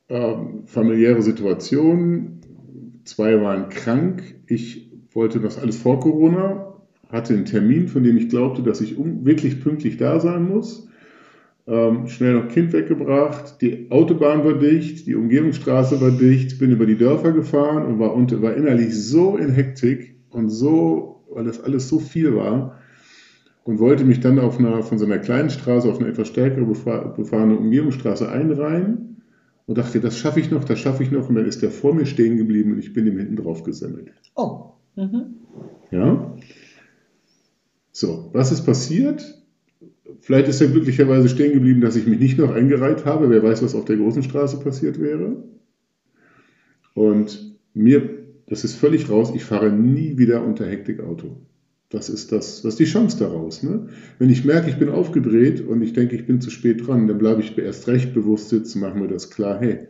Ähm, 0.10 0.64
familiäre 0.66 1.22
Situation, 1.22 2.40
zwei 3.04 3.42
waren 3.42 3.70
krank, 3.70 4.24
ich 4.48 4.90
wollte 5.12 5.40
das 5.40 5.58
alles 5.58 5.78
vor 5.78 6.00
Corona, 6.00 6.67
hatte 7.10 7.34
einen 7.34 7.46
Termin, 7.46 7.88
von 7.88 8.04
dem 8.04 8.18
ich 8.18 8.30
glaubte, 8.30 8.64
dass 8.64 8.82
ich 8.82 8.98
um, 8.98 9.26
wirklich 9.26 9.62
pünktlich 9.62 9.98
da 9.98 10.20
sein 10.20 10.48
muss 10.48 10.88
ähm, 11.68 12.08
schnell 12.08 12.34
noch 12.34 12.48
Kind 12.48 12.72
weggebracht, 12.72 13.62
die 13.62 13.92
Autobahn 13.92 14.46
war 14.46 14.54
dicht, 14.54 15.06
die 15.06 15.16
Umgehungsstraße 15.16 16.00
war 16.00 16.12
dicht, 16.12 16.60
bin 16.60 16.72
über 16.72 16.86
die 16.86 16.98
Dörfer 16.98 17.34
gefahren 17.34 17.86
und 17.86 18.00
war, 18.00 18.14
und 18.14 18.42
war 18.42 18.56
innerlich 18.56 18.96
so 18.96 19.36
in 19.36 19.52
Hektik 19.52 20.16
und 20.30 20.50
so, 20.50 21.26
weil 21.30 21.44
das 21.44 21.62
alles 21.62 21.90
so 21.90 22.00
viel 22.00 22.36
war 22.36 22.80
und 23.66 23.80
wollte 23.80 24.06
mich 24.06 24.22
dann 24.22 24.40
auf 24.40 24.60
einer, 24.60 24.82
von 24.82 24.98
so 24.98 25.06
einer 25.06 25.20
kleinen 25.20 25.50
Straße 25.50 25.90
auf 25.90 26.00
eine 26.00 26.08
etwas 26.08 26.30
stärker 26.30 26.62
befahrene 26.62 27.58
Umgehungsstraße 27.58 28.30
einreihen 28.30 29.18
und 29.66 29.78
dachte, 29.78 30.00
das 30.00 30.18
schaffe 30.18 30.40
ich 30.40 30.50
noch, 30.50 30.64
das 30.64 30.80
schaffe 30.80 31.04
ich 31.04 31.12
noch 31.12 31.28
und 31.28 31.36
dann 31.36 31.46
ist 31.46 31.62
der 31.62 31.72
vor 31.72 31.94
mir 31.94 32.06
stehen 32.06 32.38
geblieben 32.38 32.72
und 32.72 32.80
ich 32.80 32.94
bin 32.94 33.06
ihm 33.08 33.18
hinten 33.18 33.36
drauf 33.36 33.64
gesammelt. 33.64 34.14
Oh. 34.36 34.72
Mhm. 34.96 35.36
Ja. 35.92 36.34
So, 38.00 38.30
was 38.32 38.52
ist 38.52 38.64
passiert? 38.64 39.26
Vielleicht 40.22 40.48
ist 40.48 40.62
er 40.62 40.68
glücklicherweise 40.68 41.30
stehen 41.30 41.54
geblieben, 41.54 41.82
dass 41.82 41.96
ich 41.96 42.06
mich 42.06 42.20
nicht 42.20 42.38
noch 42.38 42.54
eingereiht 42.54 43.06
habe. 43.06 43.32
Wer 43.32 43.42
weiß, 43.42 43.64
was 43.64 43.74
auf 43.74 43.86
der 43.86 43.98
großen 43.98 44.22
Straße 44.22 44.60
passiert 44.60 45.02
wäre. 45.02 45.44
Und 46.94 47.58
mir, 47.74 48.08
das 48.46 48.64
ist 48.64 48.76
völlig 48.76 49.10
raus, 49.10 49.32
ich 49.34 49.44
fahre 49.44 49.72
nie 49.72 50.20
wieder 50.20 50.46
unter 50.46 50.68
Hektik 50.68 51.00
Auto. 51.00 51.38
Das 51.90 52.08
ist 52.10 52.32
das, 52.32 52.64
was 52.64 52.76
die 52.76 52.86
Chance 52.86 53.18
daraus. 53.18 53.64
Ne? 53.64 53.88
Wenn 54.20 54.30
ich 54.30 54.46
merke, 54.46 54.70
ich 54.70 54.78
bin 54.78 54.90
aufgedreht 54.90 55.62
und 55.62 55.82
ich 55.82 55.94
denke, 55.94 56.16
ich 56.16 56.28
bin 56.28 56.40
zu 56.40 56.52
spät 56.52 56.86
dran, 56.86 57.08
dann 57.08 57.18
bleibe 57.18 57.42
ich 57.42 57.58
erst 57.58 57.88
recht 57.88 58.14
bewusst 58.14 58.50
sitzen, 58.50 58.80
machen 58.80 59.02
wir 59.02 59.08
das 59.08 59.32
klar. 59.32 59.60
Hey, 59.60 59.88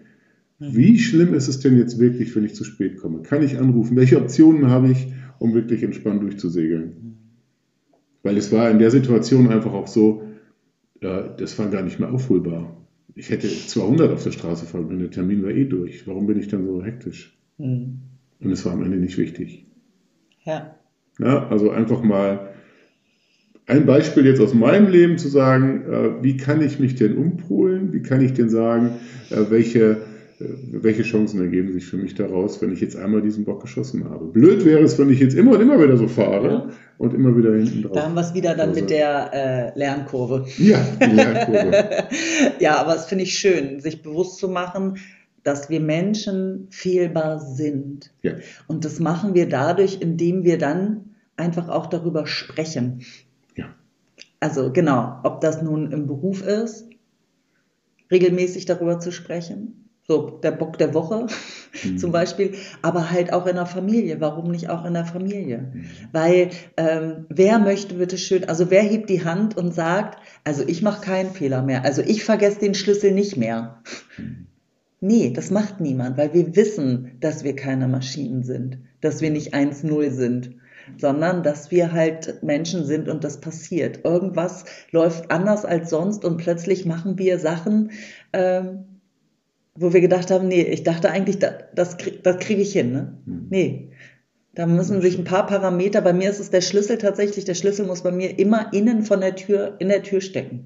wie 0.60 0.98
schlimm 0.98 1.34
ist 1.34 1.50
es 1.50 1.60
denn 1.60 1.78
jetzt 1.78 2.00
wirklich, 2.00 2.34
wenn 2.38 2.46
ich 2.46 2.56
zu 2.56 2.64
spät 2.64 2.96
komme? 2.96 3.22
Kann 3.24 3.44
ich 3.44 3.58
anrufen? 3.58 3.98
Welche 3.98 4.16
Optionen 4.16 4.70
habe 4.70 4.92
ich, 4.92 5.08
um 5.40 5.54
wirklich 5.54 5.84
entspannt 5.84 6.24
durchzusegeln? 6.24 7.18
Weil 8.24 8.38
es 8.38 8.52
war 8.52 8.70
in 8.70 8.80
der 8.80 8.92
Situation 8.92 9.50
einfach 9.50 9.74
auch 9.74 9.88
so, 9.88 10.24
ja, 11.02 11.28
das 11.28 11.58
war 11.60 11.70
gar 11.70 11.84
nicht 11.84 12.00
mehr 12.00 12.12
aufholbar. 12.12 12.76
Ich 13.16 13.30
hätte 13.30 13.48
200 13.48 14.12
auf 14.12 14.24
der 14.24 14.32
Straße 14.32 14.66
fahren 14.66 14.88
können, 14.88 15.00
der 15.00 15.12
Termin 15.12 15.44
war 15.44 15.52
eh 15.52 15.66
durch. 15.66 16.08
Warum 16.08 16.28
bin 16.28 16.40
ich 16.40 16.48
dann 16.48 16.66
so 16.66 16.84
hektisch? 16.84 17.38
Mhm. 17.58 18.00
Und 18.40 18.52
es 18.52 18.66
war 18.66 18.74
am 18.74 18.84
Ende 18.84 18.98
nicht 18.98 19.18
wichtig. 19.18 19.66
Ja. 20.44 20.76
ja. 21.20 21.48
Also 21.48 21.72
einfach 21.72 22.04
mal 22.04 22.54
ein 23.66 23.86
Beispiel 23.86 24.26
jetzt 24.26 24.40
aus 24.40 24.54
meinem 24.54 24.90
Leben 24.90 25.18
zu 25.18 25.28
sagen, 25.28 25.84
äh, 25.92 26.24
wie 26.24 26.38
kann 26.38 26.62
ich 26.62 26.80
mich 26.80 26.96
denn 26.96 27.18
umpolen? 27.18 27.92
Wie 27.92 28.02
kann 28.02 28.22
ich 28.22 28.34
denn 28.34 28.50
sagen, 28.50 28.92
äh, 29.30 29.50
welche 29.50 29.80
äh, 29.82 29.98
welche 30.40 31.02
Chancen 31.02 31.42
ergeben 31.42 31.72
sich 31.74 31.86
für 31.86 31.98
mich 31.98 32.14
daraus, 32.14 32.62
wenn 32.62 32.72
ich 32.72 32.80
jetzt 32.80 32.96
einmal 32.96 33.22
diesen 33.22 33.44
Bock 33.44 33.62
geschossen 33.62 34.08
habe? 34.10 34.26
Blöd 34.26 34.66
wäre 34.66 34.84
es, 34.84 35.00
wenn 35.00 35.10
ich 35.10 35.20
jetzt 35.20 35.34
immer 35.34 35.54
und 35.54 35.62
immer 35.62 35.82
wieder 35.82 35.98
so 35.98 36.08
fahre 36.08 36.48
ja. 36.48 36.70
und 37.00 37.14
immer 37.14 37.36
wieder 37.36 37.56
hinten 37.56 37.82
drauf. 37.82 37.94
Da 37.94 38.04
haben 38.04 38.14
wir 38.14 38.22
es 38.22 38.34
wieder 38.36 38.56
dann 38.56 38.70
also, 38.70 38.82
mit 38.82 38.90
der 38.92 39.32
äh, 39.34 39.80
Lernkurve. 39.80 40.46
Ja, 40.60 40.80
die 41.02 41.16
Lernkurve. 41.16 42.08
ja, 42.60 42.78
aber 42.78 42.96
es 42.96 43.06
finde 43.06 43.24
ich 43.24 43.38
schön, 43.38 43.80
sich 43.80 44.04
bewusst 44.04 44.38
zu 44.38 44.48
machen, 44.48 44.98
dass 45.44 45.70
wir 45.70 45.80
Menschen 45.80 46.68
fehlbar 46.70 47.40
sind. 47.40 48.12
Ja. 48.22 48.34
Und 48.68 48.86
das 48.86 49.00
machen 49.00 49.34
wir 49.34 49.50
dadurch, 49.50 50.02
indem 50.02 50.44
wir 50.44 50.60
dann 50.60 51.16
einfach 51.36 51.68
auch 51.70 51.88
darüber 51.88 52.28
sprechen. 52.28 53.02
Ja. 53.56 53.74
Also 54.40 54.72
genau, 54.72 55.20
ob 55.24 55.42
das 55.42 55.64
nun 55.64 55.92
im 55.92 56.06
Beruf 56.06 56.46
ist, 56.46 56.88
regelmäßig 58.12 58.66
darüber 58.66 59.00
zu 59.00 59.12
sprechen, 59.12 59.87
so 60.08 60.40
der 60.42 60.52
Bock 60.52 60.78
der 60.78 60.94
Woche 60.94 61.28
mhm. 61.84 61.98
zum 61.98 62.12
Beispiel, 62.12 62.56
aber 62.82 63.12
halt 63.12 63.34
auch 63.34 63.46
in 63.46 63.56
der 63.56 63.66
Familie. 63.66 64.22
Warum 64.22 64.52
nicht 64.52 64.70
auch 64.70 64.86
in 64.86 64.94
der 64.94 65.06
Familie? 65.06 65.72
Mhm. 65.74 65.86
Weil 66.14 66.50
ähm, 66.78 67.26
wer 67.30 67.60
möchte 67.60 67.96
bitte 67.96 68.18
schön, 68.18 68.46
also 68.46 68.70
wer 68.72 68.84
hebt 68.84 69.10
die 69.10 69.26
Hand 69.26 69.58
und 69.58 69.74
sagt, 69.74 70.20
also 70.44 70.64
ich 70.66 70.82
mache 70.82 71.02
keinen 71.02 71.32
Fehler 71.32 71.62
mehr, 71.62 71.84
also 71.84 72.02
ich 72.02 72.24
vergesse 72.24 72.60
den 72.60 72.74
Schlüssel 72.74 73.12
nicht 73.12 73.38
mehr. 73.38 73.82
Mhm. 74.18 74.48
Nee, 75.00 75.32
das 75.32 75.52
macht 75.52 75.80
niemand, 75.80 76.18
weil 76.18 76.34
wir 76.34 76.56
wissen, 76.56 77.18
dass 77.20 77.44
wir 77.44 77.56
keine 77.56 77.88
Maschinen 77.88 78.44
sind, 78.44 78.80
dass 79.00 79.22
wir 79.22 79.30
nicht 79.30 79.54
1-0 79.54 80.10
sind, 80.10 80.56
sondern 80.98 81.44
dass 81.44 81.70
wir 81.70 81.92
halt 81.92 82.42
Menschen 82.42 82.84
sind 82.84 83.08
und 83.08 83.24
das 83.24 83.40
passiert. 83.40 84.06
Irgendwas 84.06 84.66
läuft 84.92 85.30
anders 85.30 85.66
als 85.66 85.92
sonst 85.92 86.26
und 86.26 86.38
plötzlich 86.38 86.86
machen 86.88 87.20
wir 87.20 87.38
Sachen, 87.38 87.92
ähm, 88.34 88.97
wo 89.78 89.94
wir 89.94 90.02
gedacht 90.02 90.32
haben, 90.32 90.48
nee, 90.48 90.64
ich 90.64 90.84
dachte 90.84 91.10
eigentlich, 91.10 91.40
das, 91.40 91.54
das, 91.74 91.98
krieg, 91.98 92.24
das 92.24 92.40
kriege 92.40 92.62
ich 92.62 92.74
hin. 92.74 92.92
Ne? 92.92 93.18
Hm. 93.26 93.48
Nee. 93.50 93.90
Da 94.56 94.66
müssen 94.66 95.02
sich 95.02 95.18
ein 95.18 95.24
paar 95.24 95.46
Parameter, 95.46 96.02
bei 96.02 96.14
mir 96.14 96.32
ist 96.32 96.40
es 96.40 96.50
der 96.50 96.62
Schlüssel 96.62 96.98
tatsächlich, 96.98 97.46
der 97.46 97.54
Schlüssel 97.54 97.86
muss 97.86 98.02
bei 98.02 98.12
mir 98.12 98.40
immer 98.40 98.74
innen 98.74 99.04
von 99.04 99.22
der 99.22 99.36
Tür, 99.36 99.76
in 99.78 99.90
der 99.90 100.02
Tür 100.02 100.20
stecken. 100.20 100.66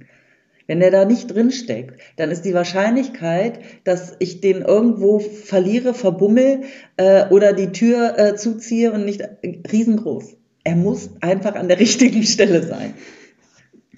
Wenn 0.65 0.79
der 0.79 0.91
da 0.91 1.03
nicht 1.03 1.27
drin 1.27 1.51
steckt, 1.51 1.99
dann 2.15 2.31
ist 2.31 2.43
die 2.43 2.53
Wahrscheinlichkeit, 2.53 3.59
dass 3.83 4.15
ich 4.19 4.39
den 4.39 4.61
irgendwo 4.61 5.19
verliere, 5.19 5.93
verbummel 5.93 6.61
äh, 6.95 7.27
oder 7.27 7.51
die 7.51 7.73
Tür 7.73 8.17
äh, 8.17 8.35
zuziehe 8.37 8.93
und 8.93 9.03
nicht 9.03 9.19
äh, 9.19 9.59
riesengroß. 9.69 10.37
Er 10.63 10.75
muss 10.77 11.09
einfach 11.19 11.55
an 11.55 11.67
der 11.67 11.79
richtigen 11.81 12.23
Stelle 12.23 12.63
sein. 12.63 12.93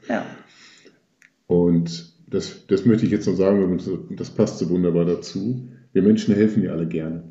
Ja. 0.10 0.26
Und 1.46 2.13
das, 2.34 2.66
das 2.68 2.86
möchte 2.86 3.06
ich 3.06 3.12
jetzt 3.12 3.28
noch 3.28 3.36
sagen, 3.36 3.80
das 4.18 4.32
passt 4.32 4.58
so 4.60 4.70
wunderbar 4.70 5.06
dazu. 5.06 5.70
Wir 5.94 6.02
Menschen 6.02 6.34
helfen 6.34 6.62
dir 6.64 6.72
alle 6.72 6.88
gerne. 6.88 7.24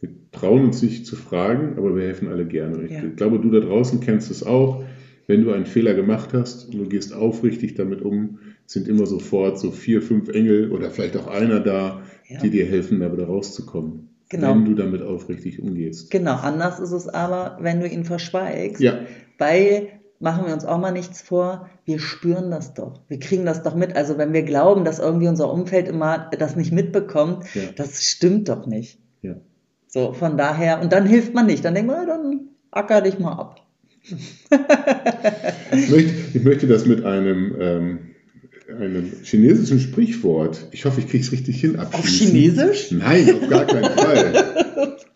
Wir 0.00 0.10
trauen 0.32 0.64
uns 0.64 0.82
nicht 0.82 1.06
zu 1.06 1.14
fragen, 1.14 1.78
aber 1.78 1.94
wir 1.94 2.02
helfen 2.02 2.28
alle 2.28 2.44
gerne. 2.44 2.84
Ich 2.84 2.90
Ja. 2.90 3.02
glaube, 3.14 3.38
du 3.38 3.50
da 3.50 3.60
draußen 3.60 4.00
kennst 4.00 4.30
es 4.30 4.42
auch. 4.42 4.82
Wenn 5.28 5.42
du 5.44 5.52
einen 5.52 5.66
Fehler 5.66 5.94
gemacht 5.94 6.30
hast 6.32 6.66
und 6.74 6.78
du 6.80 6.88
gehst 6.88 7.14
aufrichtig 7.14 7.74
damit 7.74 8.02
um, 8.02 8.38
sind 8.66 8.88
immer 8.88 9.06
sofort 9.06 9.60
so 9.60 9.70
vier, 9.70 10.02
fünf 10.02 10.28
Engel 10.30 10.72
oder 10.72 10.90
vielleicht 10.90 11.16
auch 11.16 11.28
einer 11.28 11.60
da, 11.60 12.02
Ja. 12.28 12.40
die 12.40 12.50
dir 12.50 12.66
helfen, 12.66 12.98
da 12.98 13.12
wieder 13.12 13.26
rauszukommen. 13.26 14.08
Genau. 14.28 14.54
Wenn 14.54 14.64
du 14.64 14.74
damit 14.74 15.02
aufrichtig 15.02 15.62
umgehst. 15.62 16.10
Genau, 16.10 16.34
anders 16.34 16.80
ist 16.80 16.90
es 16.92 17.06
aber, 17.06 17.58
wenn 17.60 17.80
du 17.80 17.86
ihn 17.86 18.04
verschweigst. 18.04 18.80
Ja, 18.80 19.00
Weil, 19.38 19.88
machen 20.22 20.46
wir 20.46 20.54
uns 20.54 20.64
auch 20.64 20.78
mal 20.78 20.92
nichts 20.92 21.20
vor, 21.20 21.68
wir 21.84 21.98
spüren 21.98 22.50
das 22.50 22.74
doch. 22.74 23.00
Wir 23.08 23.18
kriegen 23.18 23.44
das 23.44 23.62
doch 23.62 23.74
mit. 23.74 23.96
Also 23.96 24.16
wenn 24.18 24.32
wir 24.32 24.42
glauben, 24.42 24.84
dass 24.84 24.98
irgendwie 24.98 25.28
unser 25.28 25.52
Umfeld 25.52 25.88
immer 25.88 26.30
das 26.38 26.56
nicht 26.56 26.72
mitbekommt, 26.72 27.44
Ja. 27.54 27.62
das 27.76 28.02
stimmt 28.04 28.48
doch 28.48 28.66
nicht. 28.66 28.98
ja. 29.20 29.34
So, 29.88 30.14
von 30.14 30.38
daher, 30.38 30.80
und 30.80 30.90
dann 30.92 31.04
hilft 31.06 31.34
man 31.34 31.44
nicht. 31.44 31.64
Dann 31.66 31.74
denkt 31.74 31.90
man, 31.90 32.00
ja, 32.00 32.14
dann 32.16 32.40
acker 32.70 33.02
dich 33.02 33.18
mal 33.18 33.32
ab. 33.32 33.60
Ich 35.74 35.90
möchte, 35.90 36.12
ich 36.34 36.42
möchte 36.44 36.66
das 36.66 36.86
mit 36.86 37.04
einem, 37.04 37.54
ähm, 37.60 37.98
einem 38.78 39.10
chinesischen 39.22 39.80
Sprichwort, 39.80 40.66
ich 40.70 40.84
hoffe, 40.84 41.00
ich 41.00 41.08
kriege 41.08 41.22
es 41.24 41.32
richtig 41.32 41.60
hin, 41.60 41.78
Auf 41.78 41.94
abschließen. 41.94 42.28
Chinesisch? 42.30 42.90
Nein, 42.92 43.34
auf 43.42 43.48
gar 43.48 43.64
keinen 43.66 43.84
Fall. 43.98 44.32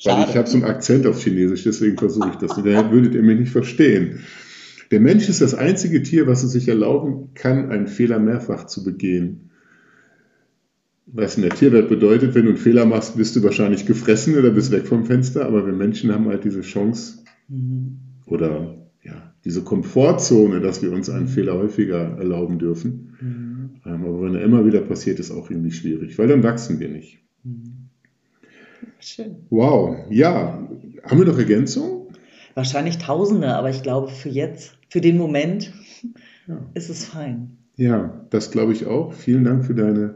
Weil 0.04 0.28
ich 0.28 0.36
habe 0.36 0.46
so 0.48 0.56
einen 0.56 0.64
Akzent 0.64 1.06
auf 1.06 1.22
Chinesisch, 1.22 1.64
deswegen 1.64 1.96
versuche 1.98 2.30
ich 2.30 2.36
das. 2.36 2.56
Und 2.56 2.66
daher 2.66 2.90
würdet 2.90 3.14
ihr 3.14 3.22
mich 3.22 3.38
nicht 3.38 3.52
verstehen. 3.52 4.20
Der 4.90 5.00
Mensch 5.00 5.28
ist 5.28 5.40
das 5.40 5.54
einzige 5.54 6.02
Tier, 6.02 6.26
was 6.26 6.42
es 6.44 6.52
sich 6.52 6.68
erlauben 6.68 7.30
kann, 7.34 7.70
einen 7.70 7.86
Fehler 7.88 8.18
mehrfach 8.18 8.66
zu 8.66 8.84
begehen. 8.84 9.50
Was 11.06 11.36
in 11.36 11.42
der 11.42 11.52
Tierwelt 11.52 11.88
bedeutet, 11.88 12.34
wenn 12.34 12.44
du 12.44 12.50
einen 12.50 12.58
Fehler 12.58 12.84
machst, 12.84 13.16
bist 13.16 13.36
du 13.36 13.42
wahrscheinlich 13.42 13.86
gefressen 13.86 14.36
oder 14.36 14.50
bist 14.50 14.72
weg 14.72 14.86
vom 14.86 15.04
Fenster. 15.04 15.46
Aber 15.46 15.64
wir 15.66 15.72
Menschen 15.72 16.12
haben 16.12 16.26
halt 16.28 16.44
diese 16.44 16.62
Chance 16.62 17.18
Mhm. 17.48 17.98
oder 18.26 18.74
ja, 19.04 19.32
diese 19.44 19.62
Komfortzone, 19.62 20.60
dass 20.60 20.82
wir 20.82 20.90
uns 20.90 21.08
einen 21.08 21.28
Fehler 21.28 21.54
häufiger 21.54 22.16
erlauben 22.18 22.58
dürfen. 22.58 23.16
Mhm. 23.20 23.70
Ähm, 23.86 24.04
Aber 24.04 24.22
wenn 24.22 24.34
er 24.34 24.42
immer 24.42 24.66
wieder 24.66 24.80
passiert, 24.80 25.20
ist 25.20 25.30
auch 25.30 25.48
irgendwie 25.48 25.70
schwierig, 25.70 26.18
weil 26.18 26.26
dann 26.26 26.42
wachsen 26.42 26.80
wir 26.80 26.88
nicht. 26.88 27.18
Mhm. 27.44 27.88
Schön. 28.98 29.36
Wow, 29.50 29.96
ja. 30.10 30.66
Haben 31.04 31.18
wir 31.18 31.26
noch 31.26 31.38
Ergänzungen? 31.38 32.06
Wahrscheinlich 32.54 32.98
Tausende, 32.98 33.54
aber 33.54 33.70
ich 33.70 33.82
glaube, 33.82 34.08
für 34.10 34.28
jetzt, 34.30 34.75
für 34.96 35.02
den 35.02 35.18
Moment, 35.18 35.74
Ja. 36.46 36.58
ist 36.72 36.88
es 36.88 37.04
fein. 37.04 37.58
Ja, 37.76 38.24
das 38.30 38.50
glaube 38.50 38.72
ich 38.72 38.86
auch. 38.86 39.12
Vielen 39.12 39.44
Dank 39.44 39.66
für 39.66 39.74
deine 39.74 40.14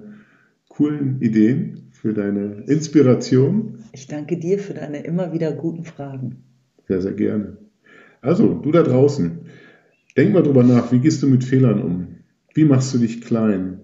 coolen 0.70 1.20
Ideen, 1.20 1.90
für 1.90 2.14
deine 2.14 2.64
Inspiration. 2.66 3.80
Ich 3.92 4.06
danke 4.06 4.38
dir 4.38 4.58
für 4.58 4.72
deine 4.72 5.04
immer 5.04 5.34
wieder 5.34 5.52
guten 5.52 5.84
Fragen. 5.84 6.44
Sehr, 6.88 7.02
sehr 7.02 7.12
gerne. 7.12 7.58
Also, 8.22 8.54
du 8.54 8.72
da 8.72 8.82
draußen, 8.82 9.40
denk 10.16 10.32
mal 10.32 10.42
drüber 10.42 10.62
nach, 10.62 10.90
wie 10.92 11.00
gehst 11.00 11.22
du 11.22 11.26
mit 11.28 11.44
Fehlern 11.44 11.82
um? 11.82 12.06
Wie 12.54 12.64
machst 12.64 12.94
du 12.94 12.98
dich 12.98 13.20
klein? 13.20 13.80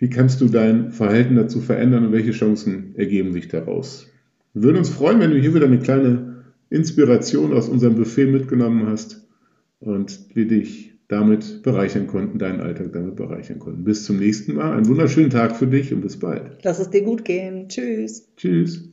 Wie 0.00 0.10
kannst 0.10 0.40
du 0.40 0.48
dein 0.48 0.90
Verhalten 0.90 1.36
dazu 1.36 1.60
verändern 1.60 2.06
und 2.06 2.12
welche 2.12 2.32
Chancen 2.32 2.96
ergeben 2.96 3.32
sich 3.32 3.46
daraus? 3.46 4.08
Wir 4.52 4.64
würden 4.64 4.78
uns 4.78 4.88
freuen, 4.88 5.20
wenn 5.20 5.30
du 5.30 5.38
hier 5.38 5.54
wieder 5.54 5.66
eine 5.66 5.78
kleine 5.78 6.42
Inspiration 6.70 7.52
aus 7.52 7.68
unserem 7.68 7.94
Buffet 7.94 8.26
mitgenommen 8.26 8.88
hast 8.88 9.22
und 9.82 10.28
wir 10.34 10.46
dich 10.46 10.92
damit 11.08 11.62
bereichern 11.62 12.06
konnten, 12.06 12.38
deinen 12.38 12.60
Alltag 12.60 12.92
damit 12.92 13.16
bereichern 13.16 13.58
konnten. 13.58 13.84
Bis 13.84 14.04
zum 14.04 14.18
nächsten 14.18 14.54
Mal. 14.54 14.72
Einen 14.72 14.88
wunderschönen 14.88 15.30
Tag 15.30 15.56
für 15.56 15.66
dich 15.66 15.92
und 15.92 16.00
bis 16.00 16.18
bald. 16.18 16.58
Lass 16.62 16.78
es 16.78 16.88
dir 16.88 17.02
gut 17.02 17.24
gehen. 17.24 17.68
Tschüss. 17.68 18.32
Tschüss. 18.36 18.88